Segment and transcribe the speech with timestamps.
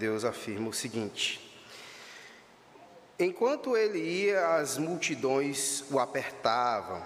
[0.00, 1.38] Deus afirma o seguinte:
[3.18, 7.02] Enquanto ele ia, as multidões o apertavam.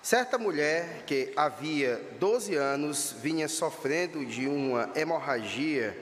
[0.00, 5.98] Certa mulher que havia 12 anos vinha sofrendo de uma hemorragia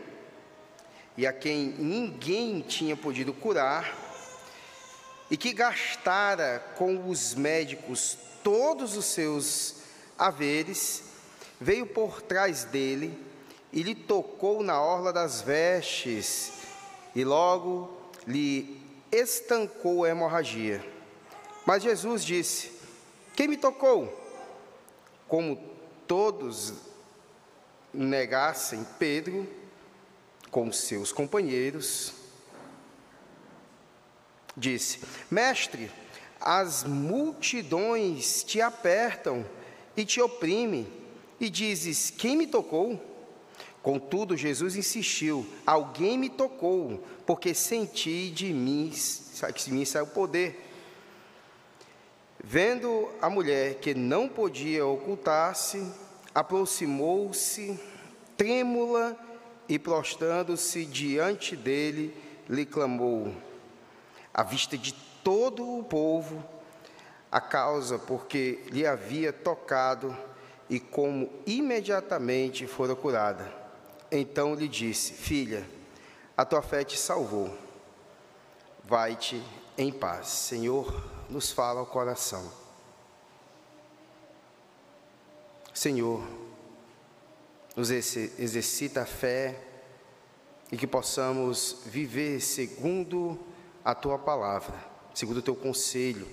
[1.16, 3.96] e a quem ninguém tinha podido curar,
[5.30, 9.76] e que gastara com os médicos todos os seus
[10.18, 11.04] haveres,
[11.58, 13.31] veio por trás dele
[13.72, 16.52] e lhe tocou na orla das vestes,
[17.14, 17.90] e logo
[18.26, 20.84] lhe estancou a hemorragia.
[21.64, 22.72] Mas Jesus disse:
[23.34, 24.20] Quem me tocou?
[25.26, 25.56] Como
[26.06, 26.74] todos
[27.92, 29.48] negassem, Pedro,
[30.50, 32.12] com seus companheiros,
[34.54, 35.00] disse:
[35.30, 35.90] Mestre,
[36.38, 39.46] as multidões te apertam
[39.96, 40.86] e te oprimem,
[41.40, 43.11] e dizes: Quem me tocou?
[43.82, 48.92] Contudo, Jesus insistiu: Alguém me tocou, porque senti de mim,
[49.56, 50.68] de mim saiu o poder.
[52.42, 55.84] Vendo a mulher que não podia ocultar-se,
[56.34, 57.78] aproximou-se,
[58.36, 59.16] trêmula,
[59.68, 62.14] e prostrando-se diante dele,
[62.48, 63.34] lhe clamou,
[64.34, 64.92] à vista de
[65.24, 66.44] todo o povo,
[67.30, 70.14] a causa porque lhe havia tocado
[70.68, 73.61] e como imediatamente fora curada.
[74.14, 75.66] Então lhe disse: Filha,
[76.36, 77.56] a tua fé te salvou.
[78.84, 79.42] Vai-te
[79.78, 80.28] em paz.
[80.28, 82.52] Senhor, nos fala ao coração.
[85.72, 86.22] Senhor,
[87.74, 89.58] nos exercita a fé
[90.70, 93.40] e que possamos viver segundo
[93.82, 94.74] a tua palavra,
[95.14, 96.28] segundo o teu conselho.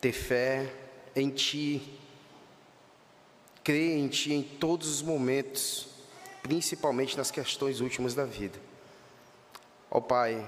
[0.00, 0.74] Ter fé
[1.14, 2.00] em ti
[3.62, 5.88] crer em Ti em todos os momentos,
[6.42, 8.58] principalmente nas questões últimas da vida.
[9.90, 10.44] Ó Pai,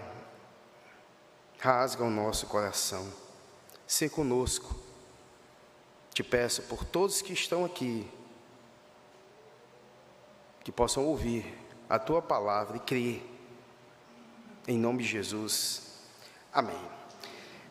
[1.59, 3.07] rasga o nosso coração,
[3.87, 4.75] se conosco.
[6.13, 8.09] Te peço por todos que estão aqui,
[10.63, 11.45] que possam ouvir
[11.89, 13.31] a Tua palavra e crer.
[14.67, 15.83] Em nome de Jesus.
[16.53, 16.79] Amém.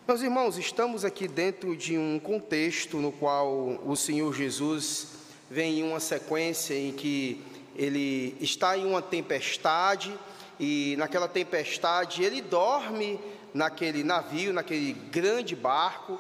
[0.06, 5.23] Meus irmãos, estamos aqui dentro de um contexto no qual o Senhor Jesus
[5.54, 7.40] vem em uma sequência em que
[7.76, 10.12] ele está em uma tempestade
[10.60, 13.20] e naquela tempestade ele dorme
[13.54, 16.20] naquele navio, naquele grande barco,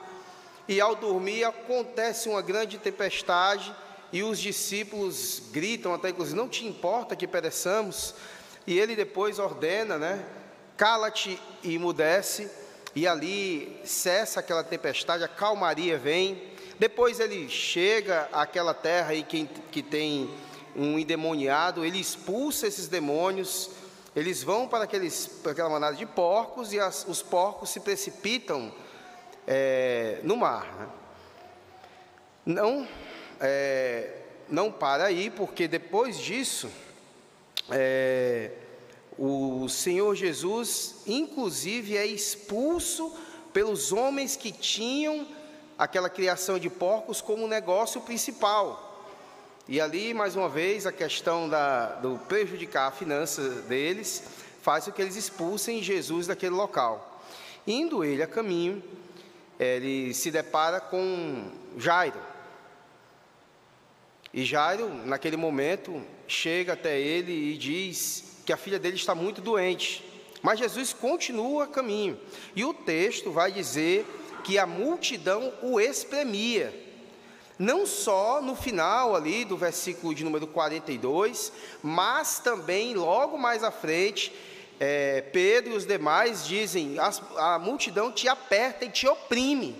[0.68, 3.74] e ao dormir acontece uma grande tempestade
[4.12, 8.14] e os discípulos gritam até inclusive não te importa que pereçamos,
[8.68, 10.24] e ele depois ordena, né?
[10.78, 12.52] Cala-te e emudece,
[12.96, 19.46] e ali cessa aquela tempestade, a calmaria vem, depois ele chega àquela terra aí que,
[19.72, 20.30] que tem
[20.76, 23.70] um endemoniado, ele expulsa esses demônios,
[24.16, 28.74] eles vão para, aqueles, para aquela manada de porcos e as, os porcos se precipitam
[29.48, 30.66] é, no mar.
[30.76, 30.88] Né?
[32.46, 32.88] Não,
[33.40, 34.18] é,
[34.50, 36.70] não para aí, porque depois disso,
[37.70, 38.52] é,
[39.18, 43.16] o Senhor Jesus, inclusive, é expulso
[43.52, 45.28] pelos homens que tinham
[45.78, 48.92] aquela criação de porcos como negócio principal.
[49.68, 54.24] E ali, mais uma vez, a questão da, do prejudicar a finança deles
[54.62, 57.22] faz com que eles expulsem Jesus daquele local.
[57.66, 58.84] Indo ele a caminho,
[59.60, 62.20] ele se depara com Jairo.
[64.34, 69.42] E Jairo, naquele momento, chega até ele e diz que a filha dele está muito
[69.42, 70.04] doente.
[70.42, 72.20] Mas Jesus continua a caminho.
[72.54, 74.06] E o texto vai dizer
[74.44, 76.82] que a multidão o espremia.
[77.58, 83.72] Não só no final ali do versículo de número 42, mas também logo mais à
[83.72, 84.34] frente,
[84.80, 89.76] é, Pedro e os demais dizem: a, a multidão te aperta e te oprime.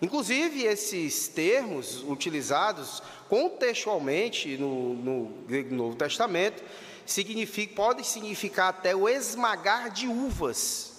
[0.00, 6.62] Inclusive, esses termos utilizados contextualmente no, no Novo Testamento
[7.04, 10.93] significa, podem significar até o esmagar de uvas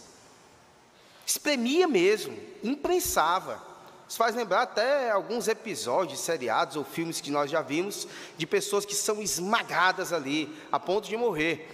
[1.26, 3.62] espremia mesmo, imprensava.
[4.08, 8.08] Isso faz lembrar até alguns episódios, seriados ou filmes que nós já vimos,
[8.38, 11.68] de pessoas que são esmagadas ali, a ponto de morrer.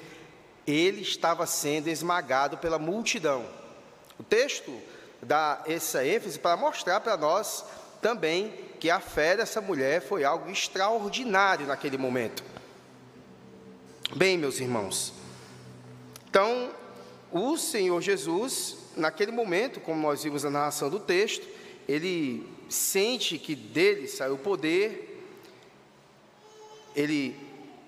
[0.65, 3.45] Ele estava sendo esmagado pela multidão.
[4.17, 4.71] O texto
[5.21, 7.65] dá essa ênfase para mostrar para nós
[8.01, 12.43] também que a fé dessa mulher foi algo extraordinário naquele momento.
[14.15, 15.13] Bem, meus irmãos,
[16.29, 16.71] então
[17.31, 21.47] o Senhor Jesus naquele momento, como nós vimos na narração do texto,
[21.87, 25.25] ele sente que dele saiu o poder,
[26.95, 27.37] ele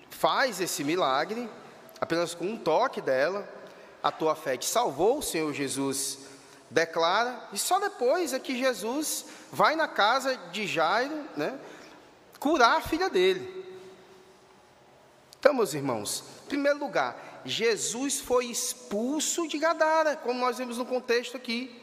[0.09, 1.49] faz esse milagre,
[1.99, 3.47] apenas com um toque dela,
[4.01, 6.19] a tua fé te salvou, o Senhor Jesus
[6.69, 11.57] declara, e só depois é que Jesus vai na casa de Jairo, né,
[12.39, 13.63] curar a filha dele.
[15.39, 20.85] Então, meus irmãos, em primeiro lugar, Jesus foi expulso de Gadara, como nós vimos no
[20.85, 21.79] contexto aqui.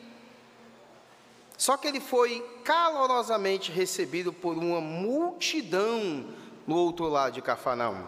[1.57, 6.27] Só que ele foi calorosamente recebido por uma multidão
[6.67, 8.07] no outro lado de Cafarnaum.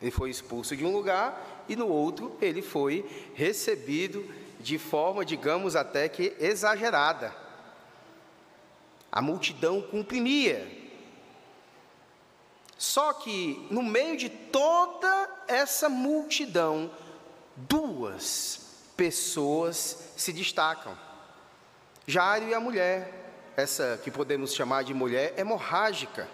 [0.00, 3.04] Ele foi expulso de um lugar e no outro ele foi
[3.34, 4.24] recebido
[4.58, 7.34] de forma, digamos, até que exagerada.
[9.12, 10.79] A multidão comprimia.
[12.80, 16.90] Só que no meio de toda essa multidão,
[17.54, 20.96] duas pessoas se destacam.
[22.06, 26.26] Jairo e a mulher, essa que podemos chamar de mulher hemorrágica.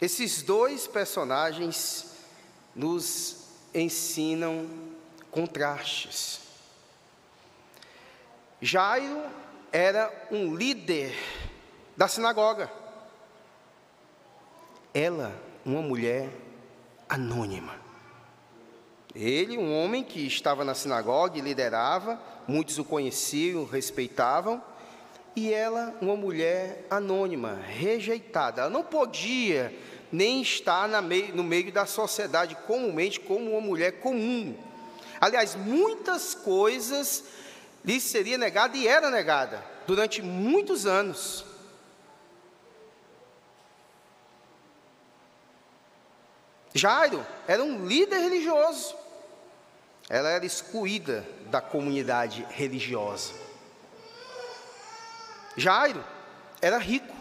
[0.00, 2.16] Esses dois personagens
[2.74, 3.36] nos
[3.72, 4.68] ensinam
[5.30, 6.40] contrastes.
[8.60, 9.22] Jairo
[9.70, 11.14] era um líder
[11.96, 12.81] da sinagoga.
[14.94, 15.32] Ela,
[15.64, 16.28] uma mulher
[17.08, 17.74] anônima.
[19.14, 24.62] Ele, um homem que estava na sinagoga e liderava, muitos o conheciam, respeitavam,
[25.34, 28.62] e ela, uma mulher anônima, rejeitada.
[28.62, 29.72] Ela não podia
[30.10, 34.54] nem estar no meio da sociedade comumente como uma mulher comum.
[35.20, 37.24] Aliás, muitas coisas
[37.84, 41.44] lhe seria negada e era negada durante muitos anos.
[46.74, 48.96] Jairo era um líder religioso.
[50.08, 53.32] Ela era excluída da comunidade religiosa.
[55.56, 56.04] Jairo
[56.60, 57.14] era rico.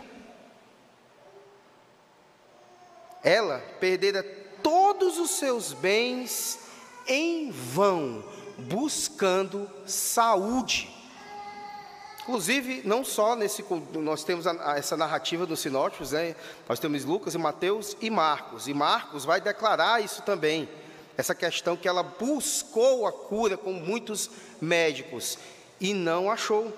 [3.23, 4.23] Ela perdera
[4.63, 6.59] todos os seus bens
[7.07, 8.23] em vão,
[8.57, 11.00] buscando saúde.
[12.21, 16.35] Inclusive, não só nesse, nós temos a, a, essa narrativa dos sinóticos, né?
[16.69, 20.69] nós temos Lucas e Mateus e Marcos, e Marcos vai declarar isso também,
[21.17, 24.29] essa questão que ela buscou a cura com muitos
[24.61, 25.37] médicos
[25.79, 26.71] e não achou.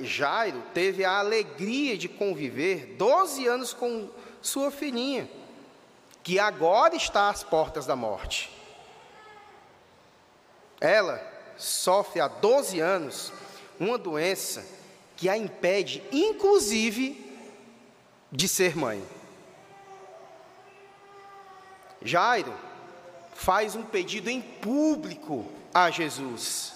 [0.00, 4.08] Jairo teve a alegria de conviver 12 anos com
[4.40, 5.28] sua filhinha,
[6.22, 8.50] que agora está às portas da morte.
[10.80, 13.32] Ela sofre há 12 anos
[13.78, 14.64] uma doença
[15.16, 17.28] que a impede, inclusive,
[18.30, 19.04] de ser mãe.
[22.02, 22.54] Jairo
[23.34, 26.72] faz um pedido em público a Jesus.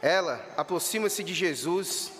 [0.00, 2.12] Ela aproxima-se de Jesus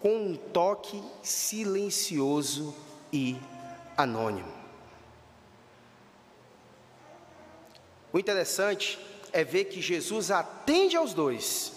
[0.00, 2.74] com um toque silencioso
[3.12, 3.36] e
[3.96, 4.52] anônimo.
[8.12, 8.98] O interessante
[9.32, 11.72] é ver que Jesus atende aos dois.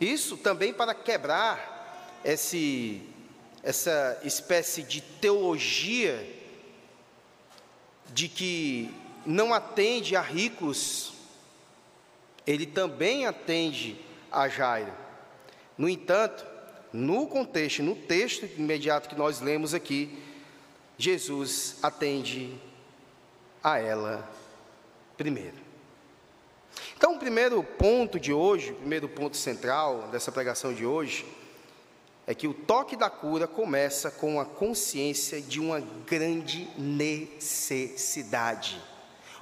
[0.00, 3.02] Isso também para quebrar esse,
[3.62, 6.26] essa espécie de teologia
[8.12, 8.90] de que
[9.24, 11.12] não atende a ricos,
[12.46, 13.96] ele também atende
[14.30, 14.92] a Jairo.
[15.76, 16.44] No entanto,
[16.92, 20.22] no contexto, no texto imediato que nós lemos aqui,
[20.96, 22.56] Jesus atende
[23.62, 24.28] a ela
[25.16, 25.56] primeiro.
[26.96, 31.26] Então, o primeiro ponto de hoje, o primeiro ponto central dessa pregação de hoje,
[32.26, 38.80] é que o toque da cura começa com a consciência de uma grande necessidade.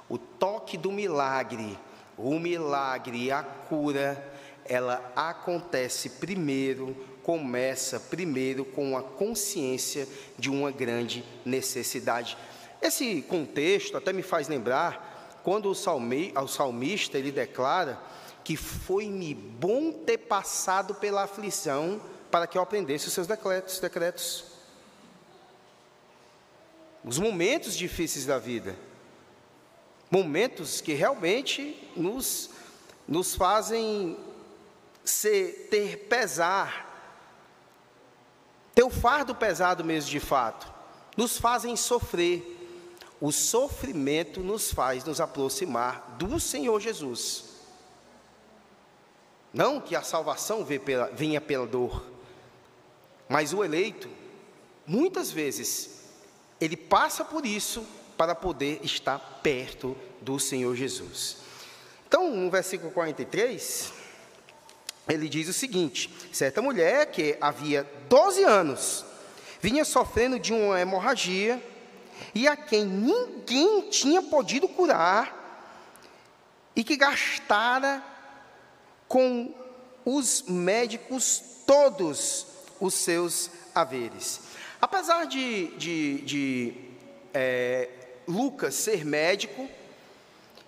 [0.09, 1.77] O toque do milagre,
[2.17, 4.31] o milagre a cura,
[4.65, 12.37] ela acontece primeiro, começa primeiro com a consciência de uma grande necessidade.
[12.81, 15.12] Esse contexto até me faz lembrar
[15.43, 17.99] quando o, salmi, o salmista ele declara
[18.43, 24.45] que foi-me bom ter passado pela aflição para que eu aprendesse os seus decretos, decretos.
[27.03, 28.75] Os momentos difíceis da vida,
[30.09, 32.49] momentos que realmente nos,
[33.07, 34.17] nos fazem
[35.03, 36.89] ser, ter pesar,
[38.73, 40.71] ter o fardo pesado mesmo de fato,
[41.17, 42.52] nos fazem sofrer,
[43.23, 47.45] o sofrimento nos faz nos aproximar do Senhor Jesus.
[49.53, 50.67] Não que a salvação
[51.13, 52.05] venha pela dor,
[53.29, 54.09] mas o eleito,
[54.85, 56.01] muitas vezes,
[56.59, 57.87] ele passa por isso
[58.17, 61.37] para poder estar perto do Senhor Jesus.
[62.05, 63.93] Então, no versículo 43,
[65.07, 69.05] ele diz o seguinte: certa mulher que havia 12 anos
[69.61, 71.63] vinha sofrendo de uma hemorragia
[72.33, 75.41] e a quem ninguém tinha podido curar
[76.75, 78.03] e que gastara
[79.07, 79.53] com
[80.03, 82.47] os médicos todos
[82.79, 84.41] os seus haveres.
[84.81, 86.73] Apesar de, de, de
[87.33, 87.89] é,
[88.27, 89.69] Lucas ser médico,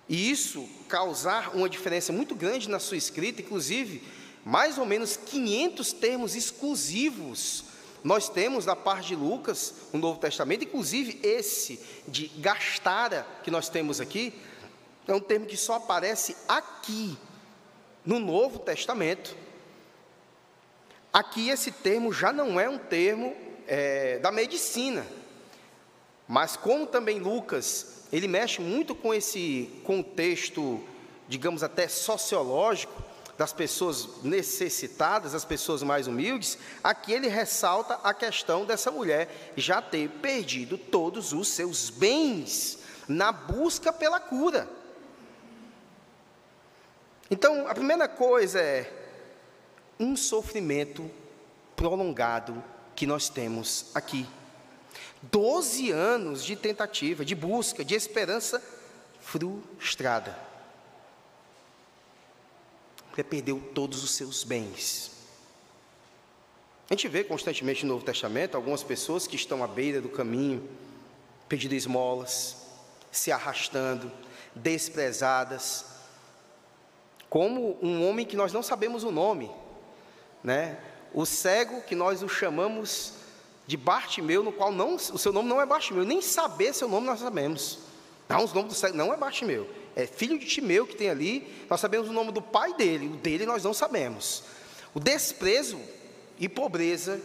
[0.08, 4.02] e isso causar uma diferença muito grande na sua escrita, inclusive
[4.44, 7.64] mais ou menos 500 termos exclusivos
[8.02, 13.68] nós temos da parte de Lucas no Novo Testamento, inclusive esse de gastara que nós
[13.68, 14.32] temos aqui,
[15.08, 17.16] é um termo que só aparece aqui
[18.04, 19.36] no Novo Testamento.
[21.12, 23.34] Aqui esse termo já não é um termo
[23.66, 25.06] é, da medicina,
[26.28, 30.82] mas como também Lucas, ele mexe muito com esse contexto,
[31.28, 33.02] digamos até sociológico,
[33.36, 39.82] das pessoas necessitadas, as pessoas mais humildes, aqui ele ressalta a questão dessa mulher já
[39.82, 44.68] ter perdido todos os seus bens na busca pela cura.
[47.30, 48.90] Então, a primeira coisa é
[49.98, 51.10] um sofrimento
[51.74, 52.62] prolongado
[52.94, 54.26] que nós temos aqui.
[55.20, 58.62] Doze anos de tentativa, de busca, de esperança
[59.20, 60.38] frustrada.
[63.16, 65.10] Ele perdeu todos os seus bens.
[66.88, 70.68] A gente vê constantemente no Novo Testamento algumas pessoas que estão à beira do caminho,
[71.48, 72.56] pedindo esmolas,
[73.10, 74.12] se arrastando,
[74.54, 75.84] desprezadas,
[77.28, 79.50] como um homem que nós não sabemos o nome,
[80.44, 80.78] né?
[81.12, 83.14] O cego que nós o chamamos
[83.66, 87.06] de Bartimeu, no qual não, o seu nome não é Bartimeu, nem saber seu nome
[87.06, 87.80] nós sabemos.
[88.28, 91.64] Não, os nomes do cego não é Bartimeu, é filho de Timeu que tem ali,
[91.70, 94.44] nós sabemos o nome do pai dele, o dele nós não sabemos.
[94.94, 95.80] O desprezo
[96.38, 97.18] e pobreza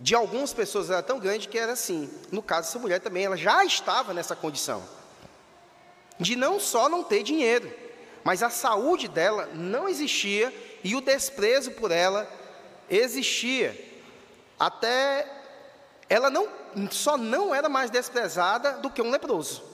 [0.00, 2.10] de algumas pessoas era tão grande que era assim.
[2.32, 4.82] No caso dessa mulher também, ela já estava nessa condição
[6.18, 7.70] de não só não ter dinheiro,
[8.24, 10.52] mas a saúde dela não existia
[10.82, 12.30] e o desprezo por ela
[12.88, 13.78] existia.
[14.58, 15.26] Até
[16.08, 16.48] ela não
[16.90, 19.69] só não era mais desprezada do que um leproso.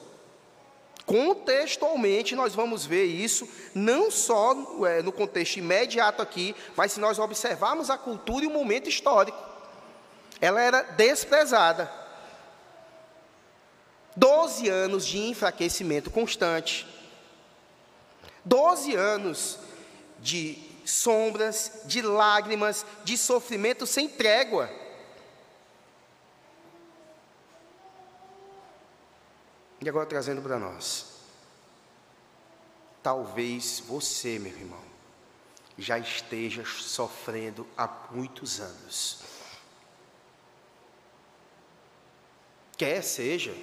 [1.06, 4.54] Contextualmente, nós vamos ver isso, não só
[4.86, 9.38] é, no contexto imediato aqui, mas se nós observarmos a cultura e o momento histórico.
[10.40, 11.88] Ela era desprezada.
[14.16, 16.84] Doze anos de enfraquecimento constante.
[18.44, 19.60] Doze anos
[20.18, 24.68] de sombras, de lágrimas, de sofrimento sem trégua.
[29.87, 31.07] E agora trazendo para nós.
[33.05, 34.83] Talvez você, meu irmão,
[35.78, 39.21] já esteja sofrendo há muitos anos.
[42.76, 43.55] Quer seja,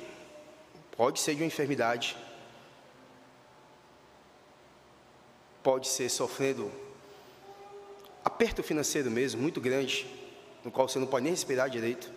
[0.96, 2.16] pode ser de uma enfermidade,
[5.62, 6.72] pode ser sofrendo
[8.24, 10.08] aperto financeiro mesmo, muito grande,
[10.64, 12.10] no qual você não pode nem respirar direito,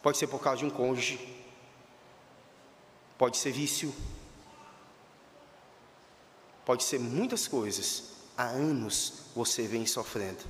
[0.00, 1.35] pode ser por causa de um cônjuge,
[3.18, 3.94] Pode ser vício.
[6.64, 8.12] Pode ser muitas coisas.
[8.36, 10.44] Há anos você vem sofrendo.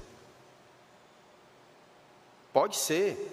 [2.53, 3.33] Pode ser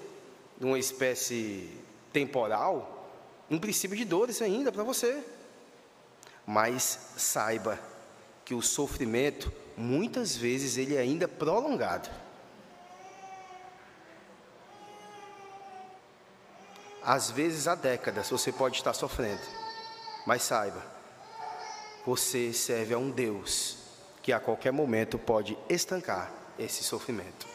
[0.60, 1.70] uma espécie
[2.12, 3.10] temporal,
[3.50, 5.24] um princípio de dores ainda para você.
[6.46, 7.80] Mas saiba
[8.46, 12.10] que o sofrimento, muitas vezes, ele é ainda prolongado.
[17.06, 19.42] Às vezes há décadas você pode estar sofrendo,
[20.26, 20.82] mas saiba,
[22.06, 23.78] você serve a um Deus
[24.22, 27.46] que a qualquer momento pode estancar esse sofrimento.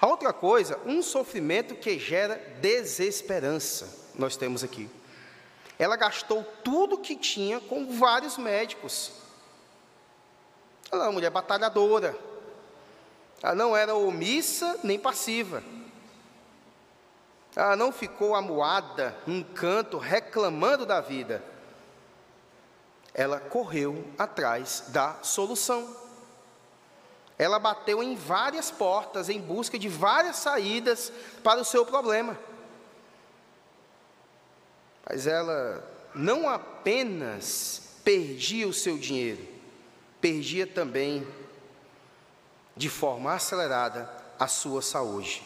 [0.00, 4.88] A outra coisa, um sofrimento que gera desesperança, nós temos aqui.
[5.76, 9.12] Ela gastou tudo que tinha com vários médicos.
[10.90, 12.16] Ela era uma mulher batalhadora.
[13.42, 15.62] Ela não era omissa nem passiva.
[17.58, 21.42] Ela não ficou amuada num canto reclamando da vida.
[23.12, 25.92] Ela correu atrás da solução.
[27.36, 31.12] Ela bateu em várias portas em busca de várias saídas
[31.42, 32.38] para o seu problema.
[35.10, 35.84] Mas ela
[36.14, 39.44] não apenas perdia o seu dinheiro,
[40.20, 41.26] perdia também,
[42.76, 45.44] de forma acelerada, a sua saúde.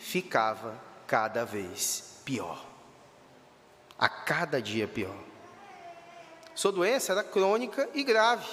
[0.00, 2.64] Ficava cada vez pior.
[3.98, 5.16] A cada dia pior.
[6.54, 8.46] Sua doença era crônica e grave.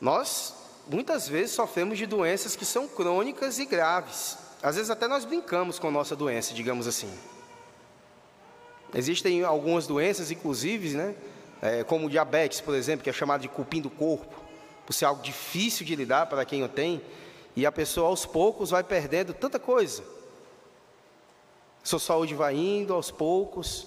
[0.00, 0.54] Nós,
[0.86, 4.38] muitas vezes, sofremos de doenças que são crônicas e graves.
[4.62, 7.12] às vezes até nós brincamos com a nossa doença, digamos assim.
[8.94, 11.14] Existem algumas doenças, inclusive, né,
[11.60, 14.34] é, como diabetes, por exemplo, que é chamado de cupim do corpo,
[14.84, 17.02] por ser algo difícil de lidar para quem o tem,
[17.56, 20.04] e a pessoa aos poucos vai perdendo tanta coisa.
[21.82, 23.86] Sua saúde vai indo aos poucos.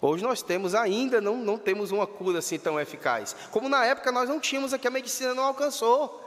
[0.00, 3.34] Hoje nós temos ainda, não, não temos uma cura assim tão eficaz.
[3.50, 6.22] Como na época nós não tínhamos, aqui a medicina não alcançou.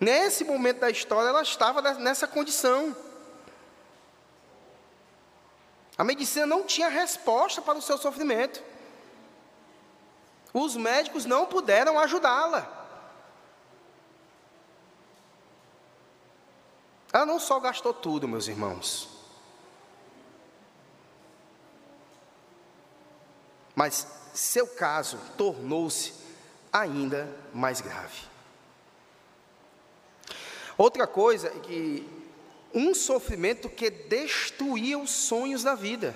[0.00, 2.96] Nesse momento da história, ela estava nessa condição.
[5.98, 8.62] A medicina não tinha resposta para o seu sofrimento.
[10.54, 12.75] Os médicos não puderam ajudá-la.
[17.16, 19.08] Ela não só gastou tudo, meus irmãos,
[23.74, 26.12] mas seu caso tornou-se
[26.70, 28.20] ainda mais grave.
[30.76, 32.06] Outra coisa é que
[32.74, 36.14] um sofrimento que destruía os sonhos da vida.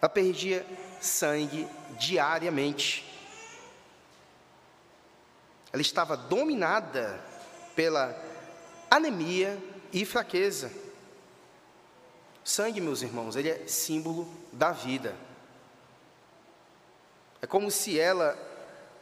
[0.00, 0.64] Ela perdia
[1.00, 3.04] sangue diariamente.
[5.72, 7.20] Ela estava dominada
[7.74, 8.30] pela
[8.90, 10.70] anemia e fraqueza.
[12.44, 15.14] Sangue, meus irmãos, ele é símbolo da vida.
[17.40, 18.36] É como se ela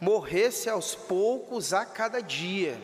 [0.01, 2.81] morresse aos poucos a cada dia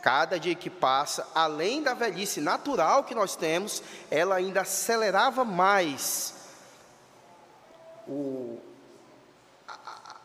[0.00, 6.34] Cada dia que passa, além da velhice natural que nós temos, ela ainda acelerava mais
[8.08, 8.58] o,
[9.68, 10.16] a,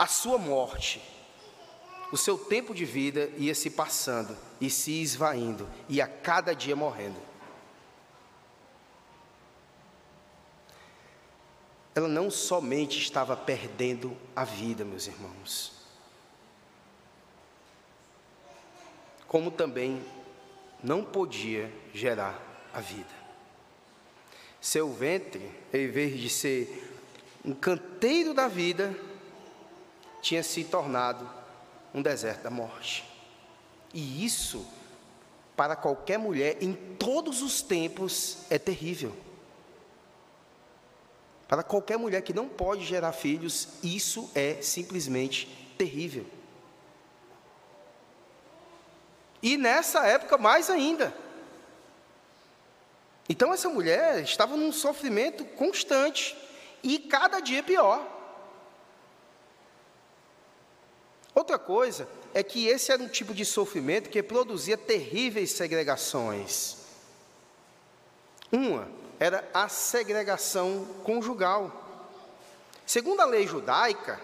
[0.00, 1.00] a sua morte.
[2.12, 6.74] O seu tempo de vida ia se passando e se esvaindo, e a cada dia
[6.74, 7.20] morrendo.
[11.94, 15.80] Ela não somente estava perdendo a vida, meus irmãos
[19.30, 20.04] como também
[20.82, 23.14] não podia gerar a vida.
[24.60, 26.98] Seu ventre, em vez de ser
[27.44, 28.92] um canteiro da vida,
[30.20, 31.30] tinha se tornado
[31.94, 33.04] um deserto da morte.
[33.92, 34.66] E isso,
[35.56, 39.16] para qualquer mulher, em todos os tempos, é terrível.
[41.48, 46.24] Para qualquer mulher que não pode gerar filhos, isso é simplesmente terrível.
[49.42, 51.12] E nessa época, mais ainda.
[53.28, 56.36] Então, essa mulher estava num sofrimento constante
[56.82, 58.19] e cada dia pior.
[61.34, 66.76] Outra coisa é que esse era um tipo de sofrimento que produzia terríveis segregações.
[68.50, 68.88] Uma
[69.18, 71.70] era a segregação conjugal.
[72.84, 74.20] Segundo a lei judaica,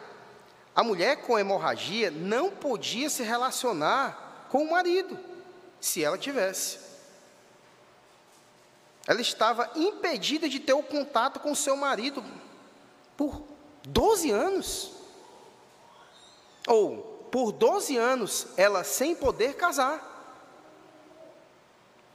[0.75, 5.19] a mulher com hemorragia não podia se relacionar com o marido,
[5.81, 6.79] se ela tivesse.
[9.07, 12.25] Ela estava impedida de ter o contato com seu marido
[13.17, 13.43] por
[13.85, 14.96] 12 anos.
[16.67, 20.15] Ou por 12 anos, ela sem poder casar.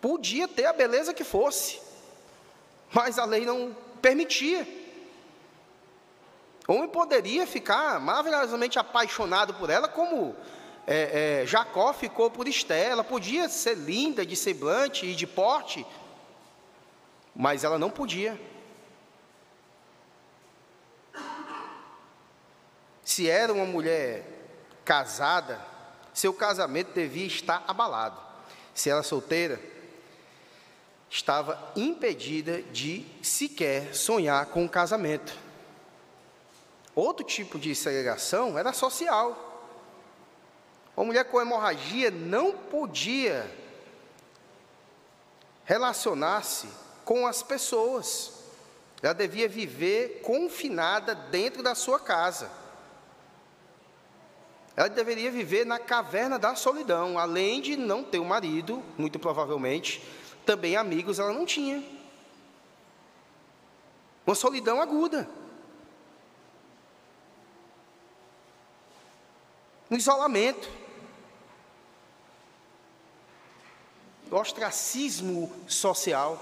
[0.01, 1.79] Podia ter a beleza que fosse,
[2.91, 4.67] mas a lei não permitia.
[6.67, 10.35] Homem poderia ficar maravilhosamente apaixonado por ela, como
[10.87, 15.85] é, é, Jacó ficou por Esté, ela podia ser linda de semblante e de porte,
[17.35, 18.39] mas ela não podia.
[23.03, 24.30] Se era uma mulher
[24.85, 25.59] casada,
[26.13, 28.19] seu casamento devia estar abalado.
[28.73, 29.59] Se era solteira,
[31.09, 35.33] estava impedida de sequer sonhar com o casamento.
[36.95, 39.49] Outro tipo de segregação era social.
[40.95, 43.49] Uma mulher com hemorragia não podia
[45.63, 46.67] relacionar-se
[47.05, 48.33] com as pessoas.
[49.01, 52.51] Ela devia viver confinada dentro da sua casa.
[54.75, 60.01] Ela deveria viver na caverna da solidão, além de não ter um marido, muito provavelmente,
[60.45, 61.83] também amigos ela não tinha.
[64.25, 65.29] Uma solidão aguda.
[69.89, 70.81] Um isolamento.
[74.31, 76.39] ostracismo social.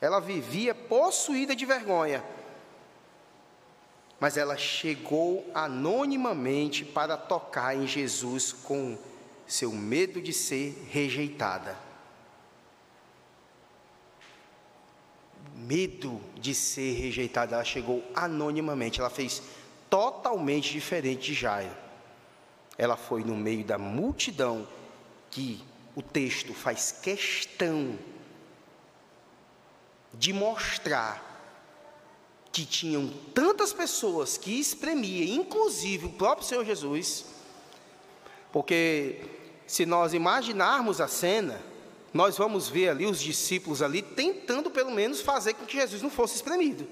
[0.00, 2.24] Ela vivia possuída de vergonha.
[4.20, 8.98] Mas ela chegou anonimamente para tocar em Jesus com
[9.46, 11.76] seu medo de ser rejeitada.
[15.54, 19.42] Medo de ser rejeitada, ela chegou anonimamente, ela fez
[19.88, 21.74] totalmente diferente de Jairo.
[22.76, 24.66] ela foi no meio da multidão
[25.30, 25.64] que
[25.96, 27.98] o texto faz questão
[30.14, 31.27] de mostrar
[32.52, 37.24] que tinham tantas pessoas que espremia, inclusive o próprio Senhor Jesus,
[38.52, 39.20] porque
[39.66, 41.60] se nós imaginarmos a cena,
[42.12, 46.10] nós vamos ver ali os discípulos ali tentando pelo menos fazer com que Jesus não
[46.10, 46.88] fosse espremido.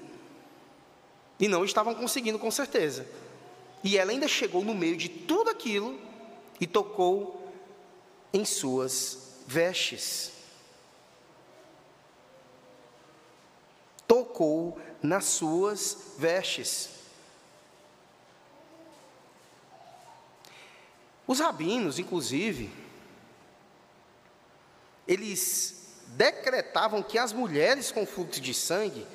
[1.39, 3.05] E não estavam conseguindo com certeza.
[3.83, 5.99] E ela ainda chegou no meio de tudo aquilo
[6.59, 7.51] e tocou
[8.33, 10.31] em suas vestes.
[14.07, 16.89] Tocou nas suas vestes.
[21.27, 22.71] Os rabinos, inclusive,
[25.05, 29.05] eles decretavam que as mulheres com fluxo de sangue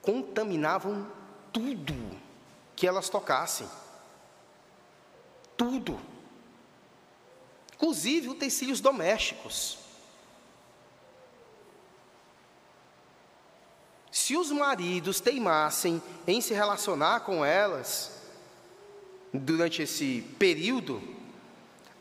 [0.00, 1.10] contaminavam
[1.52, 1.94] tudo
[2.76, 3.68] que elas tocassem.
[5.56, 6.00] Tudo.
[7.74, 9.79] Inclusive utensílios domésticos.
[14.20, 18.10] Se os maridos teimassem em se relacionar com elas
[19.32, 21.02] durante esse período,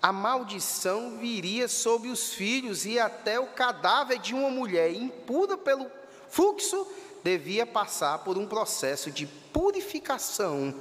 [0.02, 5.90] a maldição viria sobre os filhos e até o cadáver de uma mulher impura pelo
[6.28, 6.86] fluxo
[7.24, 10.76] devia passar por um processo de purificação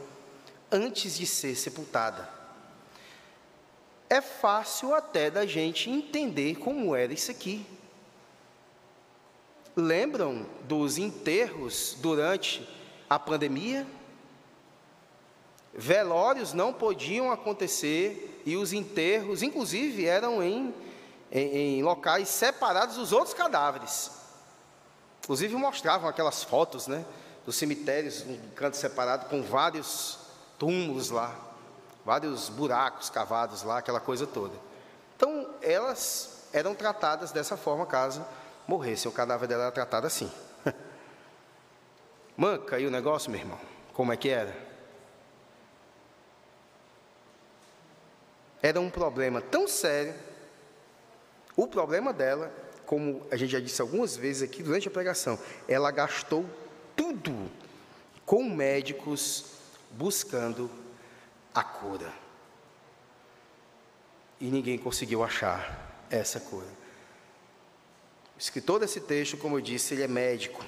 [0.72, 2.28] antes de ser sepultada.
[4.10, 7.64] É fácil até da gente entender como era isso aqui.
[9.80, 12.68] Lembram dos enterros durante
[13.08, 13.86] a pandemia?
[15.72, 20.74] Velórios não podiam acontecer e os enterros, inclusive, eram em,
[21.30, 24.10] em, em locais separados dos outros cadáveres.
[25.22, 27.04] Inclusive mostravam aquelas fotos, né,
[27.46, 30.18] dos cemitérios, um canto separado com vários
[30.58, 31.38] túmulos lá,
[32.04, 34.54] vários buracos cavados lá, aquela coisa toda.
[35.16, 38.26] Então, elas eram tratadas dessa forma caso
[38.68, 39.08] morresse.
[39.08, 40.30] O cadáver dela era tratado assim.
[42.36, 43.58] Manca aí o negócio, meu irmão.
[43.92, 44.54] Como é que era?
[48.62, 50.14] Era um problema tão sério.
[51.56, 52.52] O problema dela
[52.88, 56.46] como a gente já disse algumas vezes aqui durante a pregação, ela gastou
[56.96, 57.50] tudo
[58.24, 59.44] com médicos
[59.90, 60.70] buscando
[61.54, 62.10] a cura.
[64.40, 66.66] E ninguém conseguiu achar essa cura.
[68.38, 70.64] O escritor desse texto, como eu disse, ele é médico.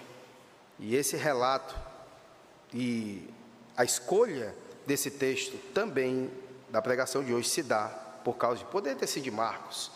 [0.77, 1.73] E esse relato
[2.75, 3.29] e
[3.77, 4.53] a escolha
[4.85, 6.29] desse texto também
[6.69, 7.87] da pregação de hoje se dá
[8.25, 9.93] por causa de poder ter sido de Marcos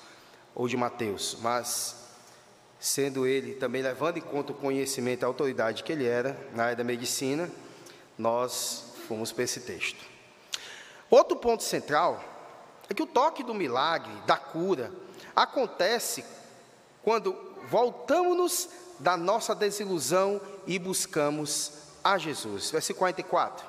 [0.55, 1.97] ou de Mateus, mas
[2.79, 6.67] sendo ele também levando em conta o conhecimento e a autoridade que ele era na
[6.67, 7.51] área da medicina,
[8.17, 9.99] nós fomos para esse texto.
[11.11, 12.23] Outro ponto central
[12.89, 14.93] é que o toque do milagre, da cura,
[15.35, 16.25] acontece
[17.03, 21.73] quando voltamos-nos da nossa desilusão e buscamos
[22.03, 22.71] a Jesus.
[22.71, 23.67] Versículo 44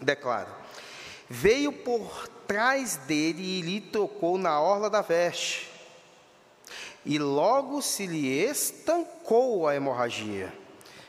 [0.00, 0.48] declara:
[1.28, 5.74] Veio por trás dele e lhe tocou na orla da veste
[7.04, 10.52] e logo se lhe estancou a hemorragia.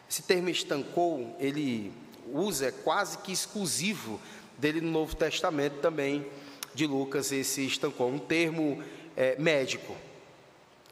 [0.09, 1.91] Esse termo estancou, ele
[2.31, 4.19] usa, é quase que exclusivo
[4.57, 6.25] dele no Novo Testamento também,
[6.73, 8.83] de Lucas, esse estancou, um termo
[9.15, 9.95] é, médico,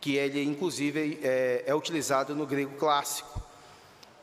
[0.03, 3.41] que ele inclusive é, é utilizado no grego clássico,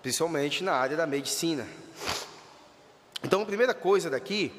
[0.03, 1.67] principalmente na área da medicina.
[3.25, 4.53] Então, a primeira coisa daqui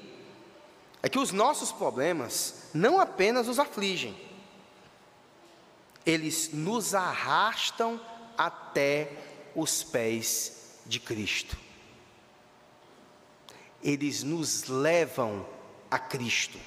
[1.04, 4.20] é que os nossos problemas não apenas os afligem,
[6.04, 8.02] eles nos arrastam
[8.36, 9.12] até
[9.56, 11.56] os pés de Cristo.
[13.84, 15.46] Eles nos levam
[15.92, 16.58] a Cristo.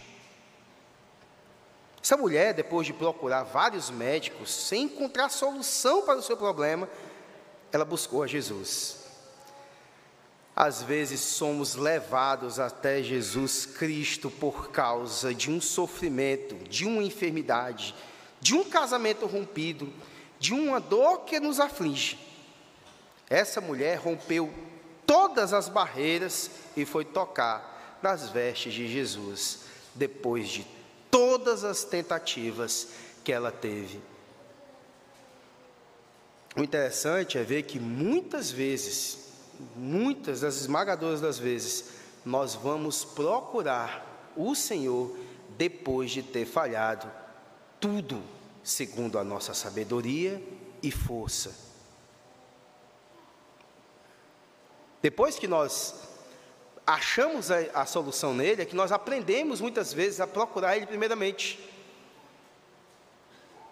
[2.04, 6.86] Essa mulher, depois de procurar vários médicos, sem encontrar solução para o seu problema,
[7.72, 9.06] ela buscou a Jesus.
[10.54, 17.94] Às vezes somos levados até Jesus Cristo por causa de um sofrimento, de uma enfermidade,
[18.38, 19.90] de um casamento rompido,
[20.38, 22.18] de uma dor que nos aflige.
[23.30, 24.52] Essa mulher rompeu
[25.06, 29.60] todas as barreiras e foi tocar nas vestes de Jesus,
[29.94, 30.83] depois de
[31.14, 32.88] todas as tentativas
[33.22, 34.00] que ela teve.
[36.56, 39.28] O interessante é ver que muitas vezes,
[39.76, 41.90] muitas das esmagadoras das vezes,
[42.24, 45.16] nós vamos procurar o Senhor
[45.56, 47.08] depois de ter falhado
[47.78, 48.20] tudo
[48.64, 50.42] segundo a nossa sabedoria
[50.82, 51.54] e força.
[55.00, 55.94] Depois que nós
[56.86, 61.58] achamos a, a solução nele é que nós aprendemos muitas vezes a procurar ele primeiramente.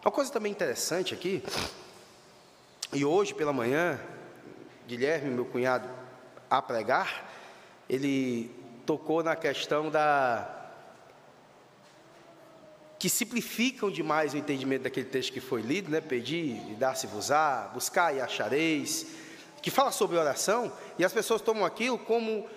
[0.05, 1.43] Uma coisa também interessante aqui,
[2.93, 4.01] e hoje pela manhã,
[4.87, 5.89] Guilherme, meu cunhado,
[6.51, 7.31] a pregar,
[7.89, 8.51] ele
[8.85, 10.59] tocou na questão da
[12.99, 16.01] que simplificam demais o entendimento daquele texto que foi lido, né?
[16.01, 19.07] Pedir e dar-se-vos-á, buscar e achareis,
[19.61, 22.49] que fala sobre oração, e as pessoas tomam aquilo como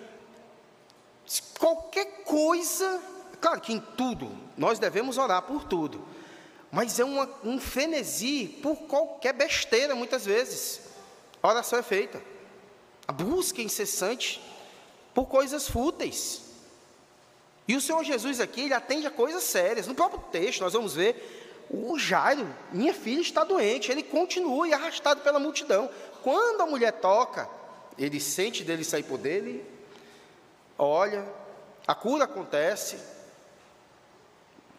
[1.58, 3.02] qualquer coisa,
[3.40, 6.04] claro que em tudo, nós devemos orar por tudo,
[6.70, 10.80] mas é uma, um frenesi por qualquer besteira, muitas vezes.
[11.42, 12.22] A oração é feita,
[13.06, 14.42] a busca incessante
[15.14, 16.42] por coisas fúteis.
[17.68, 19.86] E o Senhor Jesus aqui, ele atende a coisas sérias.
[19.86, 24.72] No próprio texto, nós vamos ver o Jairo, minha filha está doente, ele continua e
[24.72, 25.90] arrastado pela multidão.
[26.22, 27.48] Quando a mulher toca,
[27.98, 29.64] ele sente dele sair por dele,
[30.78, 31.26] olha,
[31.86, 32.98] a cura acontece,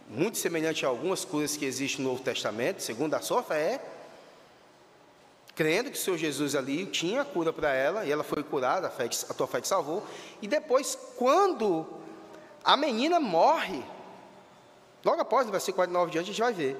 [0.07, 3.81] muito semelhante a algumas curas que existem no Novo Testamento, segundo a sua fé,
[5.55, 8.87] crendo que o Senhor Jesus ali tinha a cura para ela, e ela foi curada,
[8.87, 10.05] a, fé, a tua fé te salvou,
[10.41, 11.85] e depois, quando
[12.63, 13.83] a menina morre,
[15.03, 16.77] logo após, no versículo 49 diante, a gente vai ver,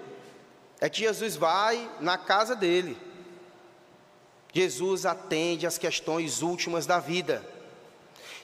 [0.80, 2.98] é que Jesus vai na casa dele,
[4.54, 7.44] Jesus atende às questões últimas da vida,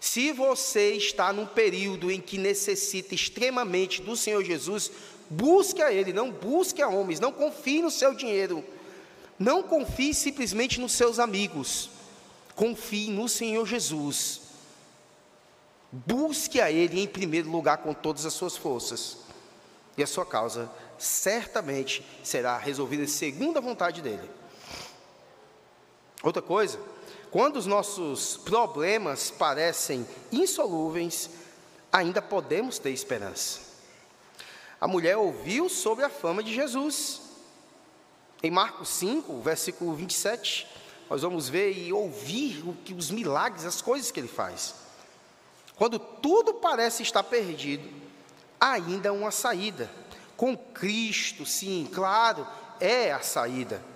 [0.04, 4.92] se você está num período em que necessita extremamente do Senhor Jesus,
[5.30, 8.66] busque a Ele, não busque a homens, não confie no seu dinheiro,
[9.40, 11.90] não confie simplesmente nos seus amigos,
[12.54, 14.42] confie no Senhor Jesus.
[15.90, 19.20] Busque a Ele em primeiro lugar com todas as suas forças,
[19.98, 24.30] e a sua causa certamente será resolvida segundo a vontade dEle.
[26.22, 26.78] Outra coisa,
[27.34, 31.32] quando os nossos problemas parecem insolúveis,
[31.92, 33.60] ainda podemos ter esperança.
[34.80, 37.22] A mulher ouviu sobre a fama de Jesus.
[38.44, 40.68] Em Marcos 5, versículo 27,
[41.10, 44.76] nós vamos ver e ouvir o que os milagres, as coisas que ele faz.
[45.76, 47.90] Quando tudo parece estar perdido,
[48.62, 49.90] ainda há uma saída.
[50.38, 52.48] Com Cristo, sim, claro,
[52.80, 53.93] é a saída.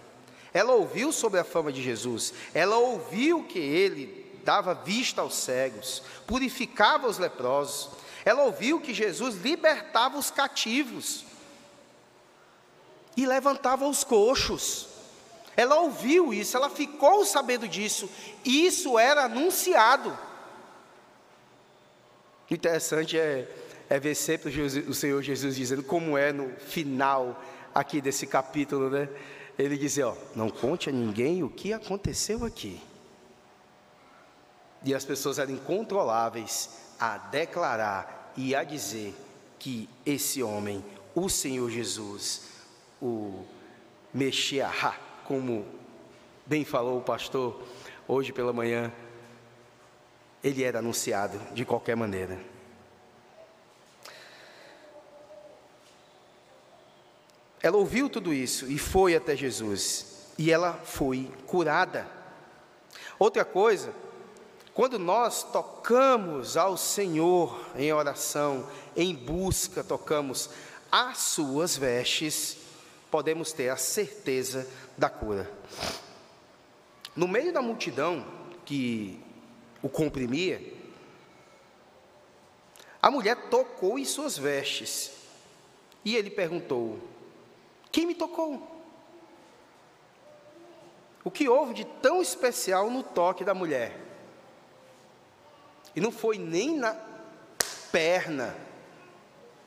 [0.57, 6.01] Ela ouviu sobre a fama de Jesus, ela ouviu que ele dava vista aos cegos,
[6.25, 7.91] purificava os leprosos,
[8.25, 11.23] ela ouviu que Jesus libertava os cativos
[13.15, 14.87] e levantava os coxos.
[15.55, 18.09] Ela ouviu isso, ela ficou sabendo disso,
[18.43, 20.17] e isso era anunciado.
[22.49, 23.47] O interessante é,
[23.87, 27.43] é ver sempre o Senhor Jesus dizendo como é no final
[27.75, 29.07] aqui desse capítulo, né?
[29.57, 32.79] Ele dizia: ó, não conte a ninguém o que aconteceu aqui.
[34.83, 39.15] E as pessoas eram incontroláveis a declarar e a dizer
[39.57, 40.83] que esse homem,
[41.15, 42.43] o Senhor Jesus,
[43.01, 43.43] o
[44.13, 44.69] Mexia,
[45.25, 45.65] como
[46.45, 47.61] bem falou o pastor
[48.07, 48.91] hoje pela manhã,
[50.43, 52.39] ele era anunciado de qualquer maneira.
[57.67, 60.05] Ela ouviu tudo isso e foi até Jesus.
[60.37, 62.07] E ela foi curada.
[63.19, 63.93] Outra coisa,
[64.73, 70.49] quando nós tocamos ao Senhor em oração, em busca, tocamos
[70.89, 72.55] as suas vestes,
[73.11, 74.65] podemos ter a certeza
[74.97, 75.51] da cura.
[77.13, 78.25] No meio da multidão
[78.63, 79.19] que
[79.83, 80.61] o comprimia,
[83.01, 85.11] a mulher tocou em suas vestes.
[86.05, 87.16] E ele perguntou:
[87.91, 88.75] quem me tocou?
[91.23, 93.99] O que houve de tão especial no toque da mulher?
[95.95, 96.95] E não foi nem na
[97.91, 98.55] perna,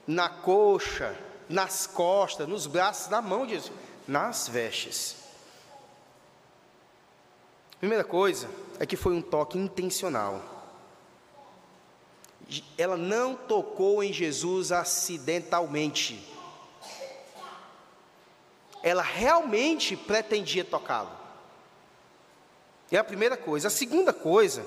[0.07, 1.17] na coxa,
[1.49, 3.73] nas costas, nos braços, na mão de Jesus,
[4.07, 5.17] nas vestes.
[7.79, 10.43] Primeira coisa é que foi um toque intencional.
[12.77, 16.27] Ela não tocou em Jesus acidentalmente
[18.83, 21.11] ela realmente pretendia tocá-lo.
[22.91, 23.69] É a primeira coisa.
[23.69, 24.67] A segunda coisa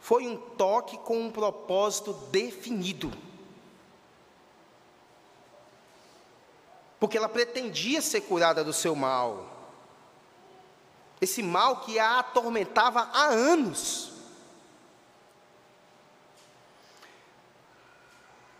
[0.00, 3.12] foi um toque com um propósito definido.
[6.98, 9.46] Porque ela pretendia ser curada do seu mal.
[11.20, 14.12] Esse mal que a atormentava há anos.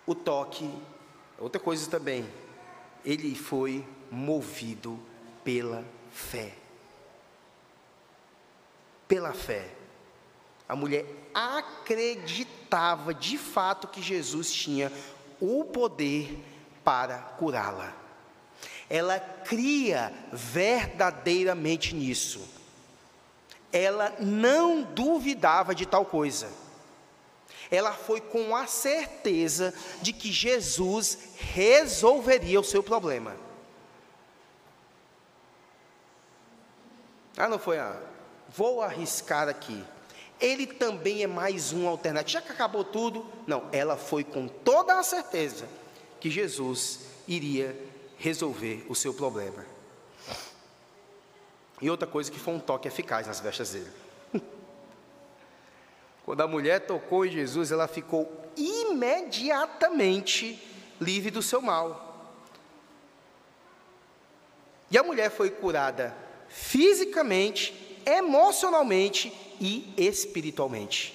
[0.07, 0.71] O toque,
[1.39, 2.29] outra coisa também,
[3.09, 5.01] ele foi movido
[5.43, 6.53] pela fé.
[9.09, 9.67] Pela fé.
[10.69, 14.93] A mulher acreditava de fato que Jesus tinha
[15.41, 16.39] o poder
[16.85, 17.97] para curá-la.
[18.91, 22.47] Ela cria verdadeiramente nisso.
[23.73, 26.51] Ela não duvidava de tal coisa.
[27.71, 33.37] Ela foi com a certeza de que Jesus resolveria o seu problema.
[37.37, 37.79] Ah, não foi?
[37.79, 38.01] Ah,
[38.49, 39.85] vou arriscar aqui.
[40.41, 42.33] Ele também é mais um alternativo.
[42.33, 45.69] Já que acabou tudo, não, ela foi com toda a certeza
[46.21, 47.77] que Jesus iria
[48.19, 49.65] resolver o seu problema.
[51.81, 54.08] E outra coisa que foi um toque eficaz nas vestes dele.
[56.29, 60.63] Quando a mulher tocou em Jesus, ela ficou imediatamente
[61.01, 62.37] livre do seu mal.
[64.91, 66.15] E a mulher foi curada
[66.47, 71.15] fisicamente, emocionalmente e espiritualmente.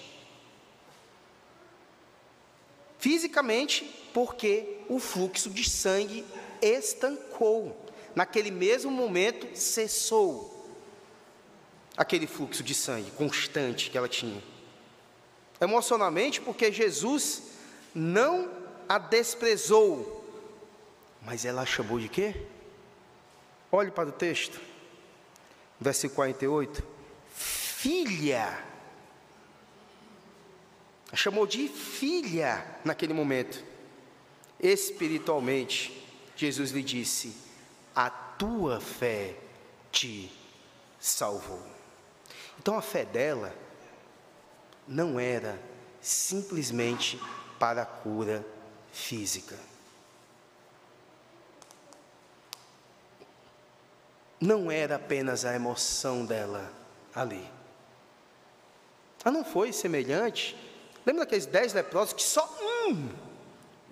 [2.98, 6.26] Fisicamente, porque o fluxo de sangue
[6.60, 7.86] estancou.
[8.16, 10.66] Naquele mesmo momento, cessou
[11.96, 14.53] aquele fluxo de sangue constante que ela tinha.
[15.64, 17.44] Emocionalmente, porque Jesus
[17.96, 18.52] não
[18.88, 20.22] a desprezou,
[21.22, 22.36] mas ela a chamou de quê?
[23.72, 24.60] Olhe para o texto,
[25.80, 26.84] versículo 48.
[27.34, 28.62] Filha.
[31.14, 33.64] A chamou de filha naquele momento.
[34.60, 37.38] Espiritualmente, Jesus lhe disse:
[37.96, 39.38] A tua fé
[39.94, 40.30] te
[41.00, 41.66] salvou.
[42.60, 43.63] Então a fé dela
[44.88, 45.60] não era
[46.02, 47.20] simplesmente
[47.60, 48.46] para a cura
[48.92, 49.58] física.
[54.40, 56.72] Não era apenas a emoção dela
[57.16, 57.50] ali.
[59.24, 60.58] Ela não foi semelhante.
[61.06, 62.46] Lembra daqueles dez leprosos que só
[62.88, 63.10] um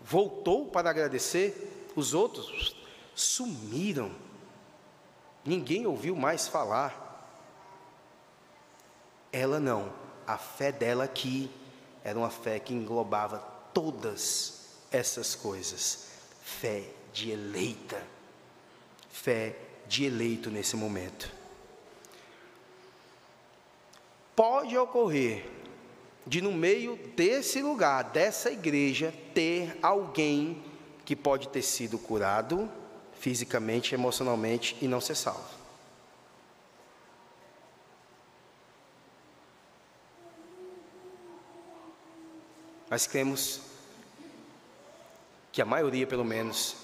[0.04, 1.89] voltou para agradecer?
[1.95, 2.75] Os outros
[3.15, 4.13] sumiram.
[5.45, 7.08] Ninguém ouviu mais falar.
[9.32, 10.00] Ela não.
[10.32, 11.52] A fé dela aqui
[12.06, 13.39] era uma fé que englobava
[13.74, 16.06] todas essas coisas.
[16.41, 18.02] Fé de eleita.
[19.10, 19.58] Fé
[19.89, 21.30] de eleito nesse momento.
[24.34, 25.46] Pode ocorrer
[26.26, 30.63] de no meio desse lugar, dessa igreja, ter alguém
[31.04, 32.72] que pode ter sido curado
[33.20, 35.61] fisicamente, emocionalmente e não ser salvo.
[42.91, 43.62] Mas cremos
[45.49, 46.75] que a maioria, pelo menos,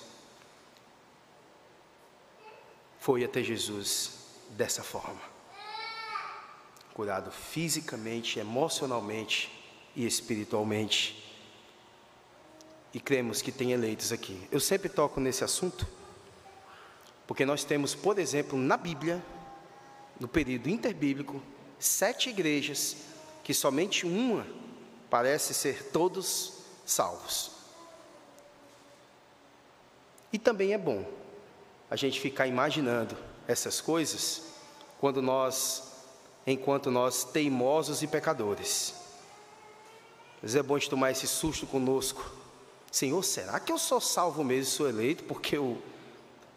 [2.97, 4.11] foi até Jesus
[4.51, 5.19] dessa forma.
[6.93, 9.51] Curado fisicamente, emocionalmente
[9.93, 11.21] e espiritualmente.
[12.93, 14.47] E cremos que tem eleitos aqui.
[14.49, 15.85] Eu sempre toco nesse assunto,
[17.27, 19.21] porque nós temos, por exemplo, na Bíblia,
[20.17, 21.43] no período interbíblico,
[21.77, 22.95] sete igrejas
[23.43, 24.47] que somente uma
[25.09, 26.53] parece ser todos
[26.85, 27.51] salvos.
[30.31, 31.05] E também é bom
[31.89, 33.17] a gente ficar imaginando
[33.47, 34.43] essas coisas
[34.99, 35.91] quando nós,
[36.45, 38.93] enquanto nós teimosos e pecadores.
[40.41, 42.31] Mas é bom gente tomar esse susto conosco.
[42.91, 45.23] Senhor, será que eu sou salvo mesmo, sou eleito?
[45.23, 45.81] Porque eu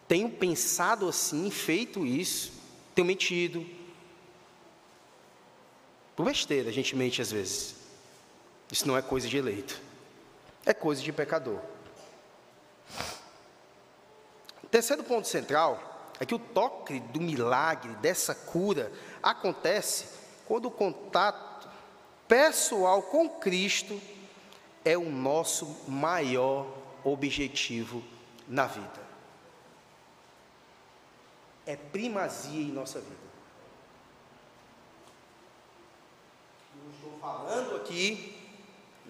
[0.07, 2.51] tenho pensado assim, feito isso,
[2.93, 3.65] tenho mentido.
[6.15, 7.80] Por besteira, a gente mente às vezes.
[8.71, 9.79] Isso não é coisa de eleito,
[10.65, 11.59] é coisa de pecador.
[14.71, 18.89] Terceiro ponto central é que o toque do milagre, dessa cura,
[19.21, 20.05] acontece
[20.47, 21.69] quando o contato
[22.27, 24.01] pessoal com Cristo
[24.85, 26.65] é o nosso maior
[27.03, 28.01] objetivo
[28.47, 29.01] na vida.
[31.65, 33.15] É primazia em nossa vida.
[36.73, 38.40] Eu estou falando aqui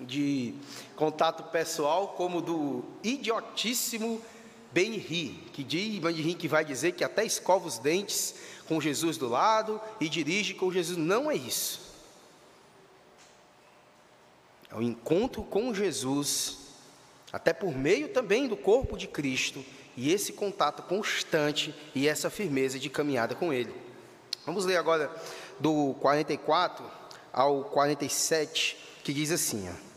[0.06, 0.54] de
[0.95, 4.22] contato pessoal, como do idiotíssimo
[4.72, 8.36] Ben-Ri, que diz Ben-Ri que vai dizer que até escova os dentes
[8.68, 10.97] com Jesus do lado e dirige com Jesus.
[10.97, 11.91] Não é isso.
[14.72, 16.58] É o encontro com Jesus,
[17.32, 19.64] até por meio também do corpo de Cristo,
[19.97, 23.74] e esse contato constante e essa firmeza de caminhada com Ele.
[24.45, 25.14] Vamos ler agora
[25.60, 26.89] do 44
[27.34, 29.91] ao 47, que diz assim: ó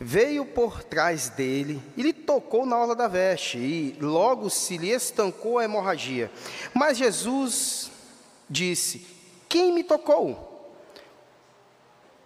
[0.00, 4.90] veio por trás dele e lhe tocou na orla da veste, e logo se lhe
[4.90, 6.30] estancou a hemorragia.
[6.74, 7.90] Mas Jesus
[8.48, 9.06] disse:
[9.48, 10.52] Quem me tocou?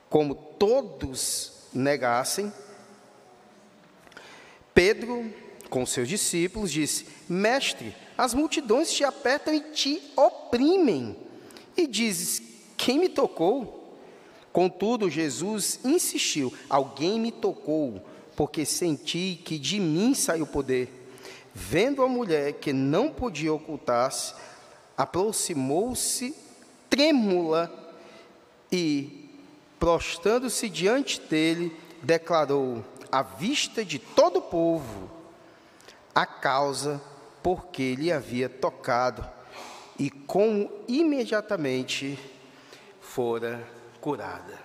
[0.08, 2.52] como todos negassem,
[4.72, 5.32] Pedro,
[5.68, 11.16] com seus discípulos, disse: Mestre, as multidões te apertam e te oprimem.
[11.76, 12.42] E dizes:
[12.76, 13.85] Quem me tocou?
[14.56, 18.02] Contudo, Jesus insistiu: Alguém me tocou,
[18.34, 21.10] porque senti que de mim saiu poder.
[21.52, 24.32] Vendo a mulher que não podia ocultar-se,
[24.96, 26.34] aproximou-se
[26.88, 27.70] trêmula
[28.72, 29.28] e,
[29.78, 32.82] prostrando-se diante dele, declarou,
[33.12, 35.10] à vista de todo o povo,
[36.14, 36.98] a causa
[37.42, 39.22] por que lhe havia tocado
[39.98, 42.18] e como imediatamente
[43.02, 43.75] fora
[44.06, 44.56] curada.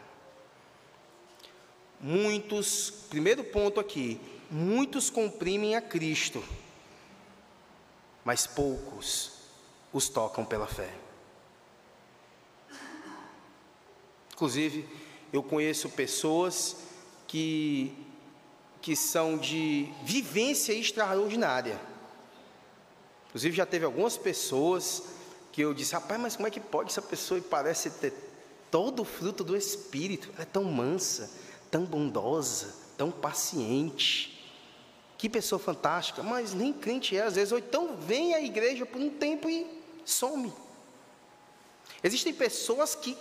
[1.99, 4.21] Muitos, primeiro ponto aqui,
[4.51, 6.43] muitos comprimem a Cristo,
[8.23, 9.31] mas poucos
[9.91, 10.93] os tocam pela fé.
[14.31, 14.87] Inclusive,
[15.33, 16.77] eu conheço pessoas
[17.27, 17.97] que,
[18.79, 21.81] que são de vivência extraordinária.
[23.29, 25.01] Inclusive, já teve algumas pessoas
[25.51, 28.30] que eu disse, rapaz, mas como é que pode essa pessoa parece ter
[28.71, 30.29] todo o fruto do Espírito?
[30.33, 31.29] Ela é tão mansa,
[31.69, 34.41] tão bondosa, tão paciente.
[35.17, 38.99] Que pessoa fantástica, mas nem crente é às vezes, ou então vem à igreja por
[38.99, 39.67] um tempo e
[40.03, 40.51] some.
[42.03, 43.15] Existem pessoas que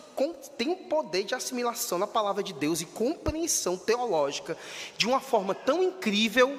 [0.56, 4.56] têm poder de assimilação na palavra de Deus e compreensão teológica
[4.96, 6.58] de uma forma tão incrível,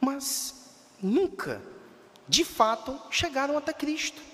[0.00, 0.54] mas
[1.02, 1.60] nunca,
[2.26, 4.29] de fato, chegaram até Cristo.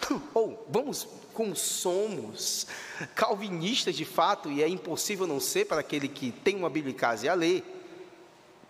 [0.34, 2.66] Ou vamos, como somos
[3.14, 6.96] calvinistas de fato, e é impossível não ser para aquele que tem uma Bíblia em
[6.96, 7.62] casa e a lê,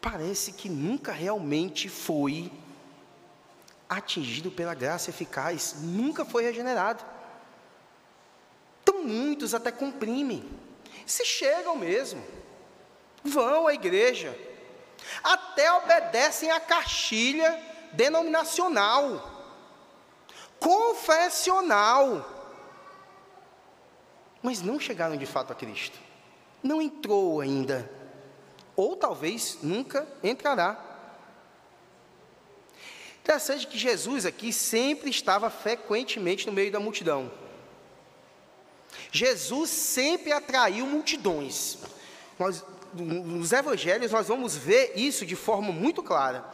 [0.01, 2.51] parece que nunca realmente foi
[3.89, 7.05] atingido pela graça eficaz, nunca foi regenerado.
[8.83, 10.45] Então muitos até comprimem,
[11.05, 12.22] se chegam mesmo,
[13.24, 14.37] vão à igreja,
[15.22, 17.61] até obedecem à cartilha
[17.93, 19.36] denominacional,
[20.59, 22.32] confessional,
[24.42, 25.98] mas não chegaram de fato a Cristo,
[26.62, 27.90] não entrou ainda,
[28.74, 30.82] ou talvez nunca entrará.
[33.22, 37.30] Interessante que Jesus aqui sempre estava frequentemente no meio da multidão.
[39.11, 41.78] Jesus sempre atraiu multidões.
[42.38, 46.44] Nós, nos evangelhos nós vamos ver isso de forma muito clara.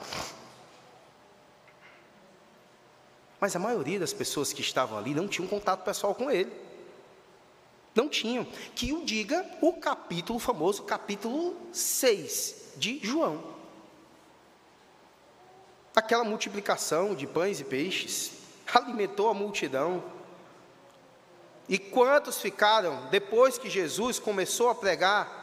[3.43, 6.51] Mas a maioria das pessoas que estavam ali não tinham contato pessoal com ele.
[7.95, 8.47] Não tinham.
[8.75, 13.53] Que o diga o capítulo, famoso capítulo 6 de João
[15.95, 18.33] aquela multiplicação de pães e peixes,
[18.73, 20.03] alimentou a multidão.
[21.69, 25.41] E quantos ficaram depois que Jesus começou a pregar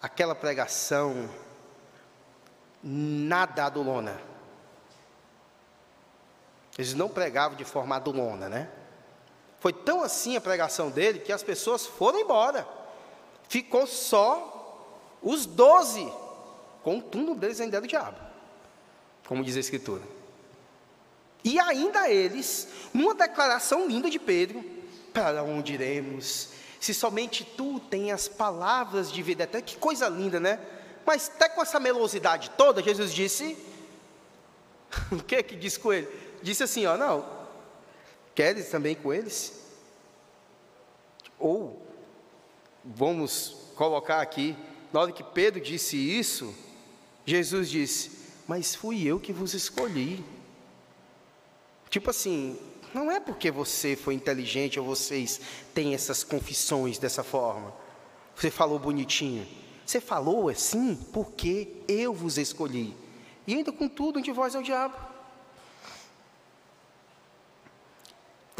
[0.00, 1.28] aquela pregação
[2.82, 4.31] nada adulona?
[6.78, 8.68] Eles não pregavam de forma adulona, né?
[9.60, 12.66] Foi tão assim a pregação dele que as pessoas foram embora.
[13.48, 16.10] Ficou só os doze,
[16.82, 18.32] com um deles ainda era o diabo
[19.32, 20.02] como diz a Escritura.
[21.44, 24.62] E ainda eles, numa declaração linda de Pedro,
[25.12, 26.50] para onde iremos?
[26.78, 30.60] Se somente tu tens palavras de vida até que coisa linda, né?
[31.06, 33.56] Mas até com essa melosidade toda, Jesus disse,
[35.10, 36.08] o que que disse com ele?
[36.42, 37.24] Disse assim, ó, não,
[38.34, 39.60] queres também com eles?
[41.38, 41.80] Ou,
[42.84, 44.56] vamos colocar aqui,
[44.92, 46.54] na hora que Pedro disse isso,
[47.24, 48.10] Jesus disse,
[48.46, 50.24] mas fui eu que vos escolhi.
[51.88, 52.58] Tipo assim,
[52.92, 55.40] não é porque você foi inteligente ou vocês
[55.72, 57.72] têm essas confissões dessa forma.
[58.34, 59.46] Você falou bonitinho.
[59.84, 62.94] Você falou assim porque eu vos escolhi.
[63.46, 65.11] E ainda com tudo de vós é o diabo.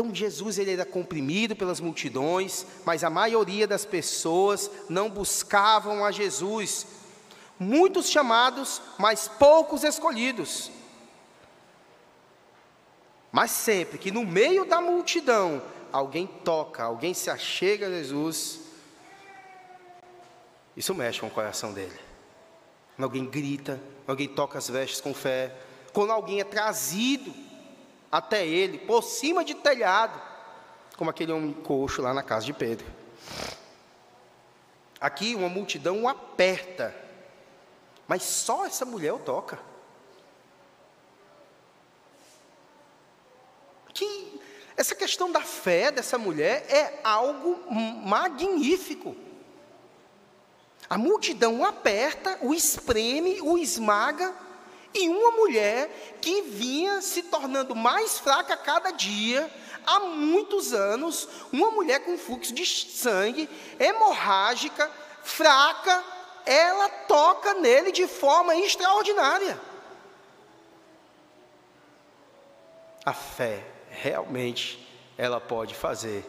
[0.03, 6.11] Então Jesus ele era comprimido pelas multidões, mas a maioria das pessoas não buscavam a
[6.11, 6.87] Jesus
[7.57, 10.73] muitos chamados, mas poucos escolhidos.
[13.31, 18.59] Mas sempre que no meio da multidão alguém toca, alguém se achega a Jesus,
[20.77, 21.99] isso mexe com o coração dele.
[22.97, 25.55] Quando alguém grita, alguém toca as vestes com fé,
[25.93, 27.52] quando alguém é trazido
[28.13, 30.21] até ele, por cima de telhado,
[30.99, 32.87] como aquele homem coxo lá na casa de Pedro.
[35.01, 36.95] Aqui uma multidão o aperta,
[38.07, 39.59] mas só essa mulher o toca.
[43.95, 44.41] Que
[44.77, 49.17] Essa questão da fé dessa mulher é algo magnífico.
[50.89, 54.35] A multidão o aperta, o espreme, o esmaga,
[54.95, 59.51] e uma mulher que vinha se tornando mais fraca a cada dia,
[59.87, 64.91] há muitos anos, uma mulher com fluxo de sangue, hemorrágica,
[65.23, 66.05] fraca,
[66.45, 69.61] ela toca nele de forma extraordinária.
[73.05, 74.89] A fé realmente
[75.19, 76.25] ela pode fazer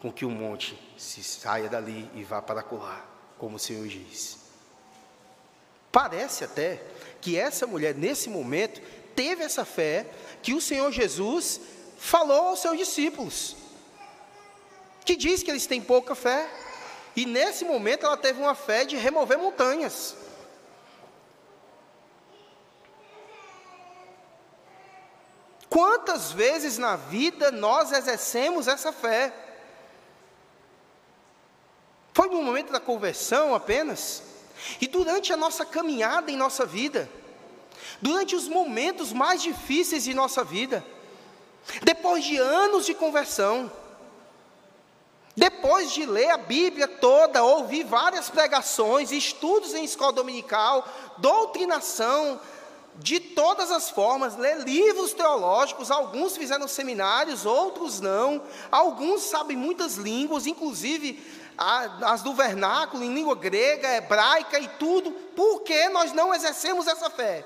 [0.00, 3.08] com que o monte se saia dali e vá para colar
[3.38, 4.37] como o Senhor diz.
[5.90, 6.82] Parece até
[7.20, 8.80] que essa mulher, nesse momento,
[9.14, 10.06] teve essa fé
[10.42, 11.60] que o Senhor Jesus
[11.98, 13.56] falou aos seus discípulos,
[15.04, 16.48] que diz que eles têm pouca fé,
[17.16, 20.16] e nesse momento ela teve uma fé de remover montanhas.
[25.68, 29.32] Quantas vezes na vida nós exercemos essa fé?
[32.14, 34.22] Foi no momento da conversão apenas.
[34.80, 37.08] E durante a nossa caminhada em nossa vida,
[38.00, 40.84] durante os momentos mais difíceis de nossa vida,
[41.82, 43.70] depois de anos de conversão,
[45.36, 50.86] depois de ler a Bíblia toda, ouvir várias pregações, estudos em escola dominical,
[51.18, 52.40] doutrinação,
[52.96, 58.42] de todas as formas, ler livros teológicos, alguns fizeram seminários, outros não,
[58.72, 61.22] alguns sabem muitas línguas, inclusive
[61.58, 67.10] as do vernáculo, em língua grega, hebraica e tudo, por que nós não exercemos essa
[67.10, 67.44] fé?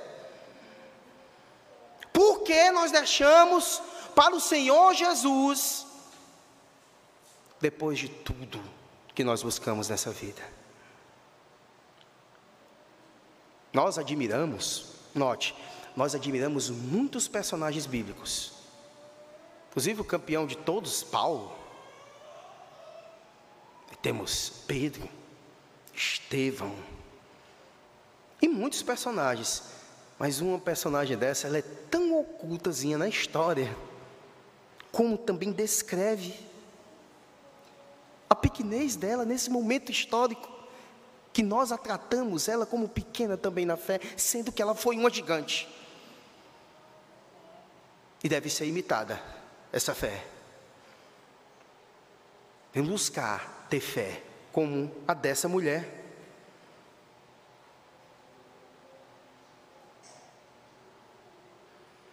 [2.13, 3.81] Por que nós deixamos
[4.15, 5.87] para o Senhor Jesus,
[7.59, 8.63] depois de tudo
[9.15, 10.43] que nós buscamos nessa vida?
[13.73, 15.57] Nós admiramos, note,
[15.97, 18.53] nós admiramos muitos personagens bíblicos,
[19.71, 21.62] inclusive o campeão de todos, Paulo,
[24.03, 25.09] temos Pedro,
[25.95, 26.75] Estevão
[28.41, 29.63] e muitos personagens.
[30.19, 33.75] Mas uma personagem dessa, ela é tão ocultazinha na história,
[34.91, 36.35] como também descreve
[38.29, 40.51] a pequenez dela nesse momento histórico,
[41.33, 45.11] que nós a tratamos ela como pequena também na fé, sendo que ela foi uma
[45.11, 45.69] gigante.
[48.23, 49.21] E deve ser imitada
[49.73, 50.25] essa fé.
[52.75, 56.05] Vamos buscar ter fé como a dessa mulher.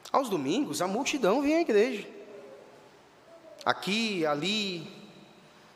[0.10, 2.08] Aos domingos, a multidão vem à igreja.
[3.66, 4.90] Aqui, ali,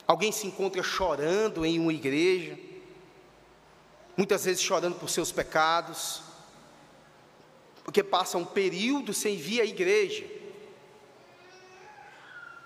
[0.07, 2.57] alguém se encontra chorando em uma igreja,
[4.15, 6.23] muitas vezes chorando por seus pecados,
[7.83, 10.25] porque passa um período sem vir à igreja.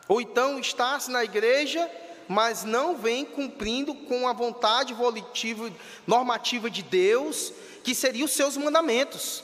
[0.08, 1.90] Ou então está-se na igreja
[2.28, 5.72] mas não vem cumprindo com a vontade volitiva,
[6.06, 7.54] normativa de Deus,
[7.84, 9.44] que seriam os seus mandamentos.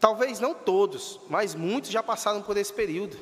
[0.00, 3.18] Talvez não todos, mas muitos já passaram por esse período.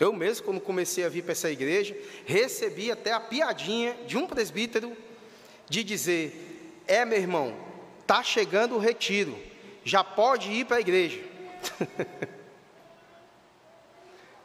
[0.00, 4.26] Eu mesmo, quando comecei a vir para essa igreja, recebi até a piadinha de um
[4.26, 4.96] presbítero
[5.68, 7.54] de dizer: É, meu irmão,
[8.06, 9.38] tá chegando o retiro,
[9.84, 11.20] já pode ir para a igreja.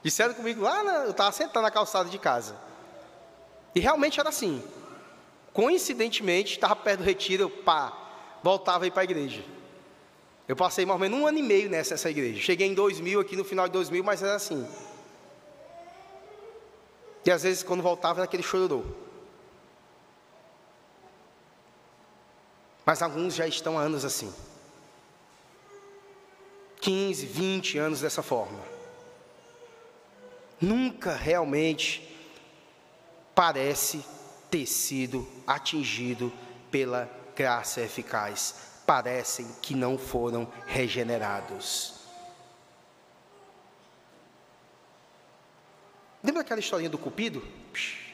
[0.04, 2.56] Disseram comigo lá, na, eu estava sentado na calçada de casa.
[3.74, 4.64] E realmente era assim.
[5.54, 7.94] Coincidentemente, estava perto do retiro, eu pá,
[8.44, 9.44] voltava a ir para a igreja.
[10.48, 12.40] Eu passei mais ou menos um ano e meio nessa, nessa igreja.
[12.40, 14.68] Cheguei em 2000, aqui no final de 2000, mas era assim.
[17.26, 18.86] E às vezes, quando voltava, era aquele chororô.
[22.86, 24.34] Mas alguns já estão há anos assim.
[26.80, 28.77] 15, 20 anos dessa forma
[30.60, 32.08] nunca realmente
[33.34, 34.04] parece
[34.50, 36.32] ter sido atingido
[36.72, 38.82] pela graça eficaz.
[38.86, 41.96] Parecem que não foram regenerados.
[46.24, 47.46] Lembra aquela historinha do Cupido?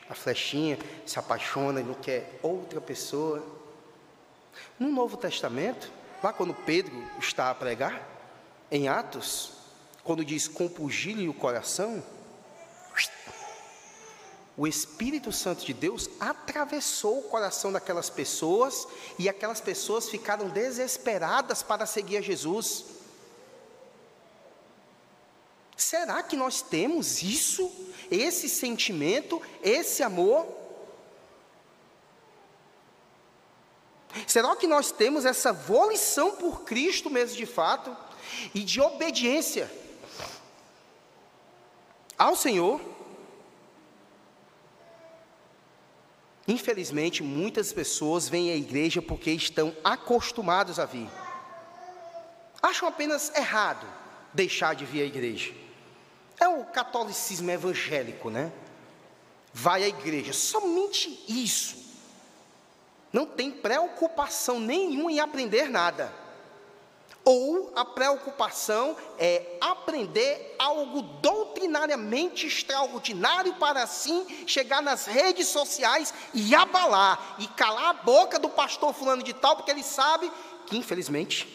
[0.10, 3.42] A flechinha se apaixona e não quer outra pessoa.
[4.78, 5.92] No Novo Testamento,
[6.22, 8.08] lá quando Pedro está a pregar,
[8.70, 9.54] em Atos,
[10.04, 12.04] quando diz compugir-lhe o coração,
[14.56, 18.88] o Espírito Santo de Deus atravessou o coração daquelas pessoas
[19.18, 22.86] e aquelas pessoas ficaram desesperadas para seguir a Jesus.
[25.76, 27.72] Será que nós temos isso,
[28.12, 30.48] esse sentimento, esse amor?
[34.28, 37.96] Será que nós temos essa volição por Cristo mesmo de fato
[38.54, 39.72] e de obediência
[42.18, 42.93] ao Senhor?
[46.48, 51.10] Infelizmente, muitas pessoas vêm à igreja porque estão acostumados a vir.
[52.62, 53.88] Acham apenas errado
[54.34, 55.54] deixar de vir à igreja.
[56.40, 58.52] É o catolicismo evangélico, né?
[59.54, 61.78] Vai à igreja, somente isso.
[63.12, 66.23] Não tem preocupação nenhuma em aprender nada.
[67.26, 76.54] Ou a preocupação é aprender algo doutrinariamente extraordinário para assim chegar nas redes sociais e
[76.54, 80.30] abalar e calar a boca do pastor fulano de tal, porque ele sabe
[80.66, 81.48] que infelizmente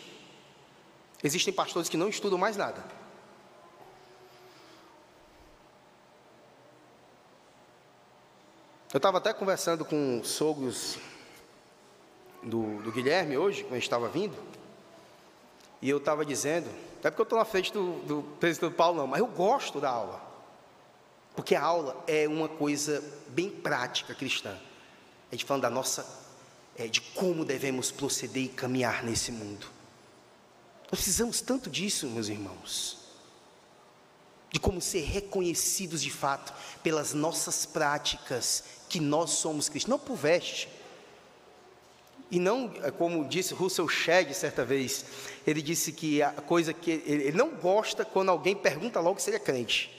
[1.22, 2.82] existem pastores que não estudam mais nada.
[8.90, 10.96] Eu estava até conversando com sogros
[12.42, 14.57] do, do Guilherme hoje, quando a gente estava vindo.
[15.80, 16.68] E eu estava dizendo,
[17.02, 19.90] é porque eu estou na frente do, do presidente Paulo, não, mas eu gosto da
[19.90, 20.20] aula.
[21.36, 24.58] Porque a aula é uma coisa bem prática cristã.
[25.30, 26.04] A gente falando da nossa,
[26.76, 29.66] é, de como devemos proceder e caminhar nesse mundo.
[30.90, 32.98] Nós precisamos tanto disso, meus irmãos.
[34.50, 36.52] De como ser reconhecidos de fato
[36.82, 40.68] pelas nossas práticas, que nós somos cristãos, não por veste,
[42.30, 45.04] e não, é como disse Russell Shedd certa vez,
[45.46, 49.36] ele disse que a coisa que ele, não gosta quando alguém pergunta logo se ele
[49.36, 49.90] é crente.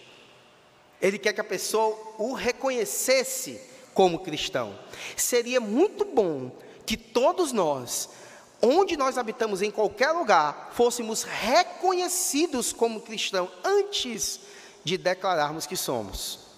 [1.02, 3.60] Ele quer que a pessoa o reconhecesse
[3.94, 4.78] como cristão.
[5.16, 6.52] Seria muito bom
[6.86, 8.10] que todos nós,
[8.62, 14.42] onde nós habitamos, em qualquer lugar, fôssemos reconhecidos como cristão antes
[14.84, 16.49] de declararmos que somos.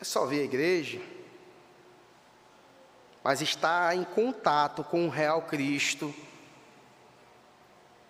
[0.00, 1.00] É só vir à igreja,
[3.22, 6.14] mas estar em contato com o real Cristo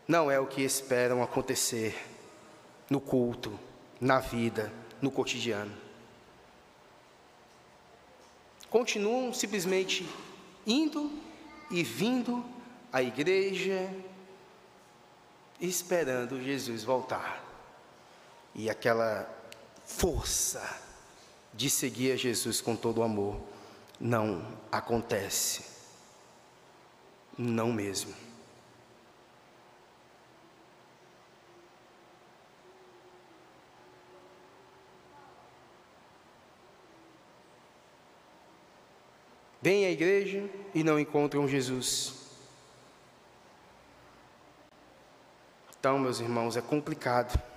[0.06, 1.96] não é o que esperam acontecer
[2.88, 3.58] no culto,
[4.00, 5.76] na vida, no cotidiano.
[8.70, 10.06] Continuam simplesmente
[10.66, 11.10] indo
[11.70, 12.44] e vindo
[12.92, 13.90] à igreja,
[15.60, 17.44] esperando Jesus voltar.
[18.54, 19.28] E aquela
[19.84, 20.87] força
[21.58, 23.36] de seguir a Jesus com todo o amor.
[23.98, 25.64] Não acontece.
[27.36, 28.14] Não mesmo.
[39.60, 42.14] Vêm à igreja e não encontram Jesus.
[45.76, 47.47] Então, meus irmãos, é complicado.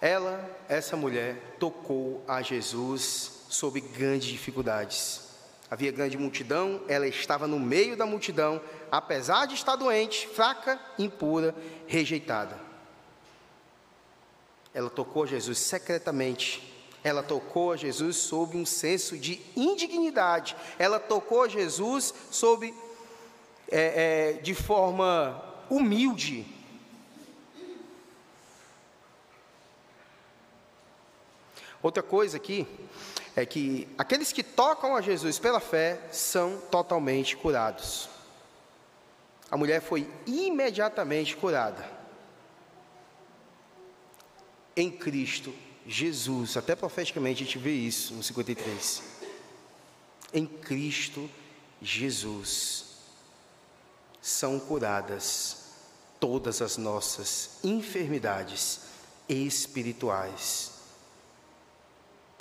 [0.00, 5.28] Ela, essa mulher, tocou a Jesus sob grandes dificuldades.
[5.70, 11.54] Havia grande multidão, ela estava no meio da multidão, apesar de estar doente, fraca, impura,
[11.86, 12.58] rejeitada.
[14.72, 16.74] Ela tocou a Jesus secretamente.
[17.02, 20.56] Ela tocou a Jesus sob um senso de indignidade.
[20.78, 22.72] Ela tocou a Jesus sob
[23.70, 26.46] é, é, de forma humilde,
[31.82, 32.66] Outra coisa aqui
[33.36, 38.08] é que aqueles que tocam a Jesus pela fé são totalmente curados.
[39.50, 41.88] A mulher foi imediatamente curada.
[44.76, 45.54] Em Cristo
[45.86, 49.02] Jesus, até profeticamente a gente vê isso no 53.
[50.34, 51.30] Em Cristo
[51.80, 52.86] Jesus
[54.20, 55.68] são curadas
[56.18, 58.80] todas as nossas enfermidades
[59.28, 60.77] espirituais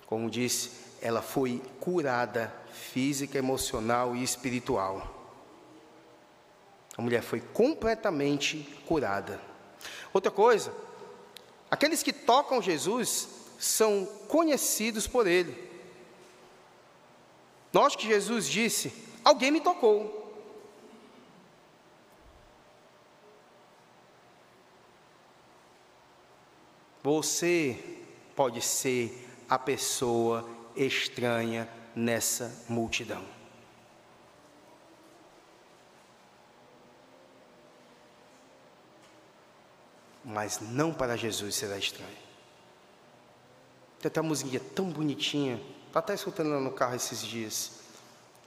[0.07, 5.15] como disse, ela foi curada física, emocional e espiritual.
[6.97, 9.39] A mulher foi completamente curada.
[10.13, 10.73] Outra coisa,
[11.69, 13.27] aqueles que tocam Jesus
[13.59, 15.67] são conhecidos por Ele.
[17.71, 18.93] Note que Jesus disse:
[19.23, 20.25] Alguém me tocou.
[27.03, 27.77] Você
[28.35, 33.23] pode ser a pessoa estranha nessa multidão.
[40.23, 42.27] Mas não para Jesus será estranho.
[43.99, 47.79] Tem até uma musiquinha tão bonitinha, está até escutando lá no carro esses dias.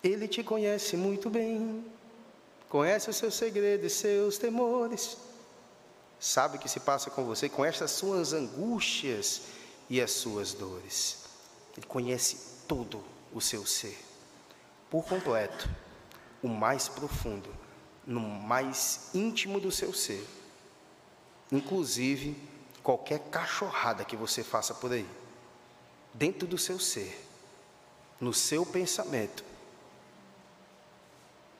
[0.05, 1.85] Ele te conhece muito bem,
[2.69, 5.17] conhece os seus segredos, seus temores,
[6.21, 9.43] sabe o que se passa com você, conhece as suas angústias,
[9.91, 11.25] e as suas dores.
[11.77, 13.99] Ele conhece todo o seu ser,
[14.89, 15.69] por completo,
[16.43, 17.55] o mais profundo,
[18.07, 20.27] no mais íntimo do seu ser,
[21.53, 22.37] inclusive
[22.83, 25.07] qualquer cachorrada que você faça por aí,
[26.15, 27.27] dentro do seu ser,
[28.21, 29.45] no seu pensamento,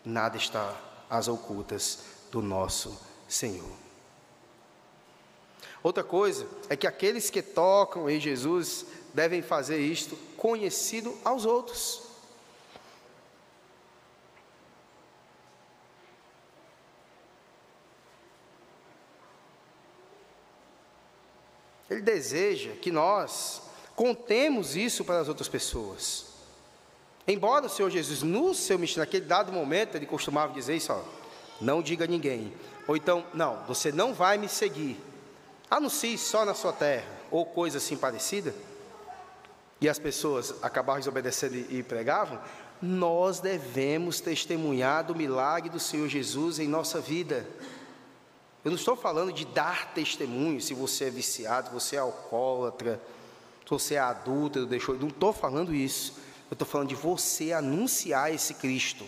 [0.05, 0.77] nada está
[1.09, 2.01] às ocultas
[2.31, 3.90] do nosso Senhor.
[5.83, 12.03] Outra coisa é que aqueles que tocam em Jesus devem fazer isto conhecido aos outros.
[21.89, 23.63] Ele deseja que nós
[23.97, 26.27] contemos isso para as outras pessoas.
[27.27, 31.03] Embora o Senhor Jesus, no seu ministério, naquele dado momento, ele costumava dizer isso, ó,
[31.61, 32.53] não diga a ninguém.
[32.87, 35.10] Ou então, não, você não vai me seguir.
[35.71, 38.53] Anuncie só na sua terra, ou coisa assim parecida.
[39.81, 42.41] E as pessoas acabavam desobedecendo e pregavam.
[42.83, 47.47] Nós devemos testemunhar do milagre do Senhor Jesus em nossa vida.
[48.65, 53.01] Eu não estou falando de dar testemunho se você é viciado, se você é alcoólatra,
[53.65, 54.97] se você é adulto, deixou.
[54.97, 56.15] Não estou falando isso.
[56.51, 59.07] Eu estou falando de você anunciar esse Cristo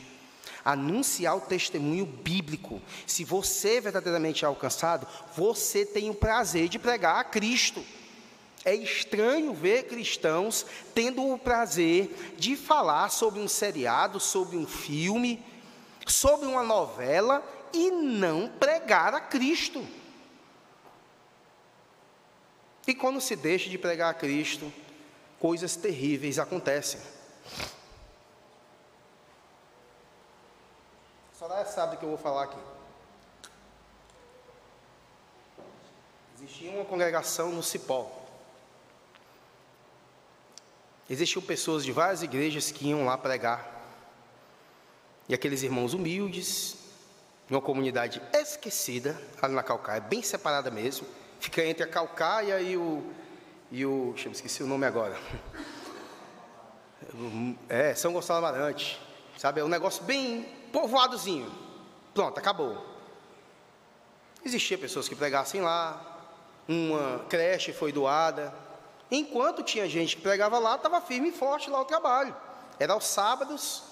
[0.64, 2.80] anunciar o testemunho bíblico.
[3.06, 5.06] Se você verdadeiramente é alcançado,
[5.36, 7.84] você tem o prazer de pregar a Cristo.
[8.64, 15.44] É estranho ver cristãos tendo o prazer de falar sobre um seriado, sobre um filme,
[16.06, 17.42] sobre uma novela
[17.72, 19.84] e não pregar a Cristo.
[22.86, 24.72] E quando se deixa de pregar a Cristo,
[25.38, 27.00] coisas terríveis acontecem.
[31.42, 32.58] Soraya sabe do que eu vou falar aqui.
[36.36, 38.08] Existia uma congregação no Cipó.
[41.10, 43.68] Existiam pessoas de várias igrejas que iam lá pregar.
[45.28, 46.76] E aqueles irmãos humildes,
[47.50, 51.08] uma comunidade esquecida, ali na Calcaia, bem separada mesmo,
[51.40, 53.12] fica entre a Calcaia e o.
[53.68, 55.18] E o deixa eu esqueci o nome agora.
[57.68, 58.98] É, São Gonçalo Amarante.
[59.36, 61.52] Sabe, é um negócio bem povoadozinho.
[62.14, 62.84] Pronto, acabou.
[64.44, 66.12] Existia pessoas que pregassem lá,
[66.66, 68.52] uma creche foi doada.
[69.10, 72.34] Enquanto tinha gente que pregava lá, estava firme e forte lá o trabalho.
[72.78, 73.82] Era aos sábados,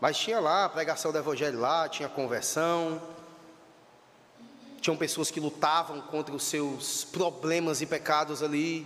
[0.00, 3.00] mas tinha lá a pregação do evangelho lá, tinha conversão.
[4.80, 8.84] Tinham pessoas que lutavam contra os seus problemas e pecados ali,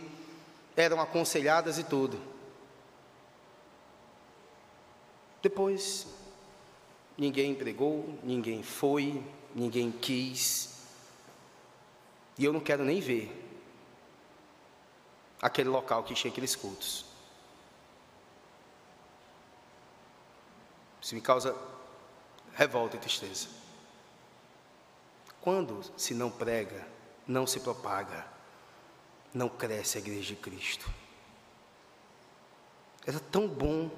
[0.76, 2.20] eram aconselhadas e tudo.
[5.40, 6.06] Depois
[7.16, 9.22] Ninguém pregou, ninguém foi,
[9.54, 10.76] ninguém quis.
[12.38, 13.44] E eu não quero nem ver
[15.40, 17.06] aquele local que tinha aqueles cultos.
[21.00, 21.56] Isso me causa
[22.54, 23.48] revolta e tristeza.
[25.40, 26.86] Quando se não prega,
[27.26, 28.26] não se propaga,
[29.32, 30.90] não cresce a igreja de Cristo.
[33.06, 33.88] Era tão bom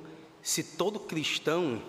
[0.43, 1.83] se todo cristão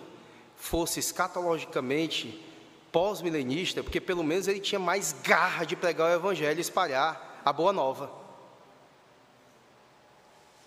[0.59, 2.45] fosse escatologicamente
[2.91, 7.53] pós-milenista, porque pelo menos ele tinha mais garra de pregar o evangelho e espalhar a
[7.53, 8.11] boa nova.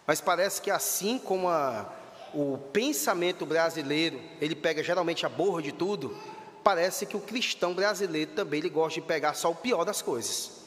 [0.07, 1.93] Mas parece que assim como a,
[2.35, 6.17] o pensamento brasileiro, ele pega geralmente a borra de tudo,
[6.65, 10.63] parece que o cristão brasileiro também ele gosta de pegar só o pior das coisas.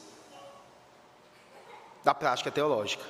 [2.04, 3.04] Da prática teológica.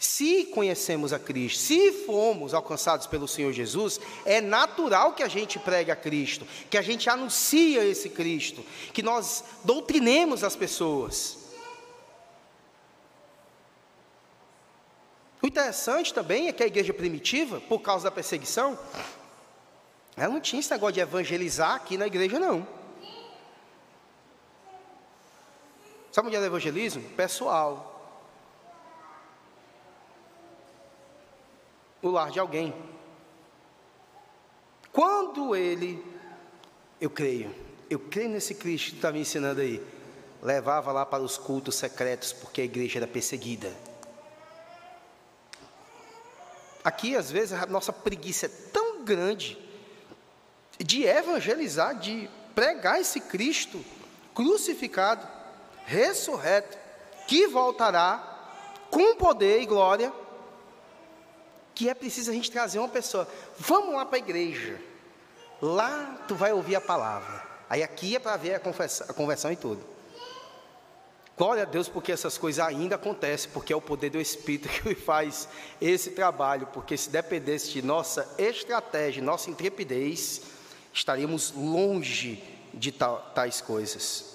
[0.00, 5.58] Se conhecemos a Cristo, se fomos alcançados pelo Senhor Jesus, é natural que a gente
[5.58, 11.36] pregue a Cristo, que a gente anuncie esse Cristo, que nós doutrinemos as pessoas.
[15.42, 18.78] O interessante também é que a igreja primitiva, por causa da perseguição,
[20.16, 22.66] ela não tinha esse negócio de evangelizar aqui na igreja, não.
[26.10, 27.02] Sabe onde era o evangelismo?
[27.10, 27.89] Pessoal.
[32.02, 32.74] O lar de alguém.
[34.92, 36.04] Quando ele,
[37.00, 37.54] eu creio,
[37.88, 39.80] eu creio nesse Cristo que está me ensinando aí,
[40.42, 43.72] levava lá para os cultos secretos, porque a igreja era perseguida.
[46.82, 49.58] Aqui, às vezes, a nossa preguiça é tão grande
[50.78, 53.84] de evangelizar, de pregar esse Cristo
[54.34, 55.26] crucificado,
[55.84, 56.78] ressurreto,
[57.26, 58.26] que voltará
[58.90, 60.12] com poder e glória
[61.80, 63.26] que é preciso a gente trazer uma pessoa.
[63.58, 64.78] Vamos lá para a igreja.
[65.62, 67.42] Lá tu vai ouvir a palavra.
[67.70, 69.82] Aí aqui é para ver a conversão, a conversão e tudo.
[71.38, 74.94] Glória a Deus porque essas coisas ainda acontecem, porque é o poder do Espírito que
[74.94, 75.48] faz
[75.80, 80.42] esse trabalho, porque se dependesse de nossa estratégia, nossa intrepidez,
[80.92, 84.34] estaríamos longe de tais coisas.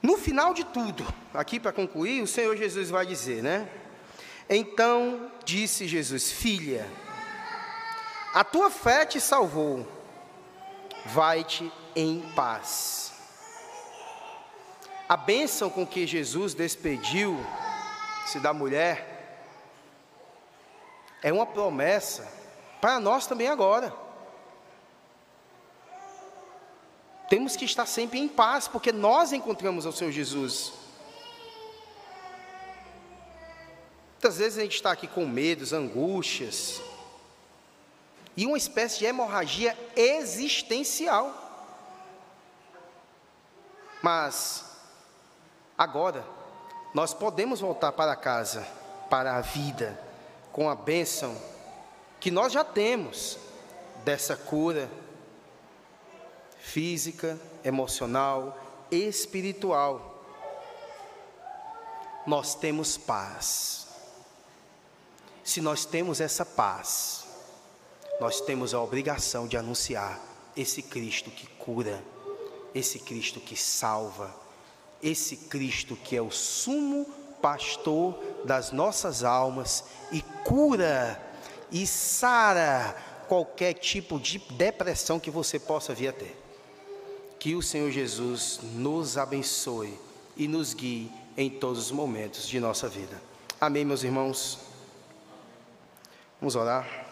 [0.00, 1.04] No final de tudo,
[1.34, 3.68] aqui para concluir, o Senhor Jesus vai dizer, né?
[4.52, 6.90] Então disse Jesus: Filha,
[8.34, 9.86] a tua fé te salvou,
[11.06, 13.12] vai-te em paz.
[15.08, 19.46] A bênção com que Jesus despediu-se da mulher
[21.22, 22.26] é uma promessa
[22.80, 23.94] para nós também agora.
[27.28, 30.79] Temos que estar sempre em paz, porque nós encontramos o Senhor Jesus.
[34.20, 36.80] Muitas vezes a gente está aqui com medos, angústias,
[38.36, 41.48] e uma espécie de hemorragia existencial.
[44.02, 44.70] Mas
[45.80, 46.22] Agora,
[46.92, 48.68] nós podemos voltar para casa,
[49.08, 49.98] para a vida,
[50.52, 51.34] com a bênção
[52.20, 53.38] que nós já temos
[54.04, 54.90] dessa cura
[56.58, 58.58] física, emocional,
[58.90, 60.22] espiritual.
[62.26, 63.88] Nós temos paz.
[65.50, 67.24] Se nós temos essa paz,
[68.20, 70.22] nós temos a obrigação de anunciar
[70.56, 72.04] esse Cristo que cura,
[72.72, 74.32] esse Cristo que salva,
[75.02, 77.04] esse Cristo que é o sumo
[77.42, 79.82] pastor das nossas almas
[80.12, 81.20] e cura
[81.72, 82.96] e sara
[83.26, 86.40] qualquer tipo de depressão que você possa vir a ter.
[87.40, 89.98] Que o Senhor Jesus nos abençoe
[90.36, 93.20] e nos guie em todos os momentos de nossa vida.
[93.60, 94.69] Amém, meus irmãos?
[96.40, 97.06] Vamos orar.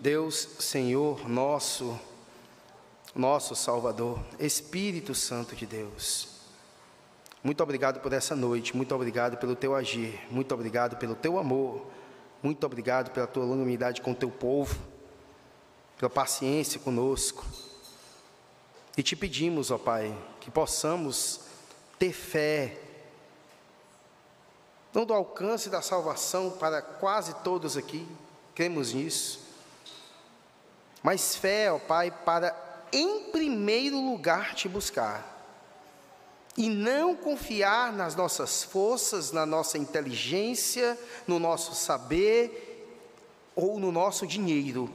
[0.00, 1.98] Deus, Senhor nosso,
[3.12, 6.28] nosso Salvador, Espírito Santo de Deus.
[7.42, 11.84] Muito obrigado por essa noite, muito obrigado pelo teu agir, muito obrigado pelo teu amor,
[12.40, 14.78] muito obrigado pela tua longanimidade com o teu povo,
[15.98, 17.44] pela paciência conosco.
[18.96, 21.40] E te pedimos, ó Pai, que possamos
[21.98, 22.78] ter fé,
[24.92, 28.06] não do alcance da salvação para quase todos aqui,
[28.54, 29.40] cremos nisso,
[31.02, 32.54] mas fé, ó Pai, para
[32.92, 35.28] em primeiro lugar te buscar.
[36.56, 42.98] E não confiar nas nossas forças, na nossa inteligência, no nosso saber
[43.54, 44.92] ou no nosso dinheiro.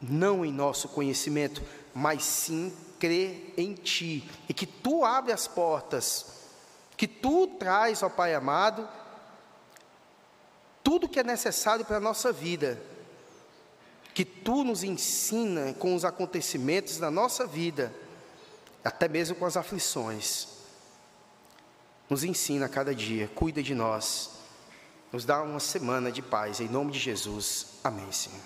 [0.00, 1.62] Não em nosso conhecimento,
[1.92, 4.28] mas sim crer em Ti.
[4.48, 6.33] E que Tu abre as portas,
[6.96, 8.88] que Tu traz, ó Pai amado,
[10.82, 12.80] tudo que é necessário para a nossa vida
[14.14, 17.92] que tu nos ensina com os acontecimentos da nossa vida,
[18.84, 20.46] até mesmo com as aflições.
[22.08, 24.30] Nos ensina a cada dia, cuida de nós,
[25.12, 27.66] nos dá uma semana de paz, em nome de Jesus.
[27.82, 28.44] Amém, Senhor.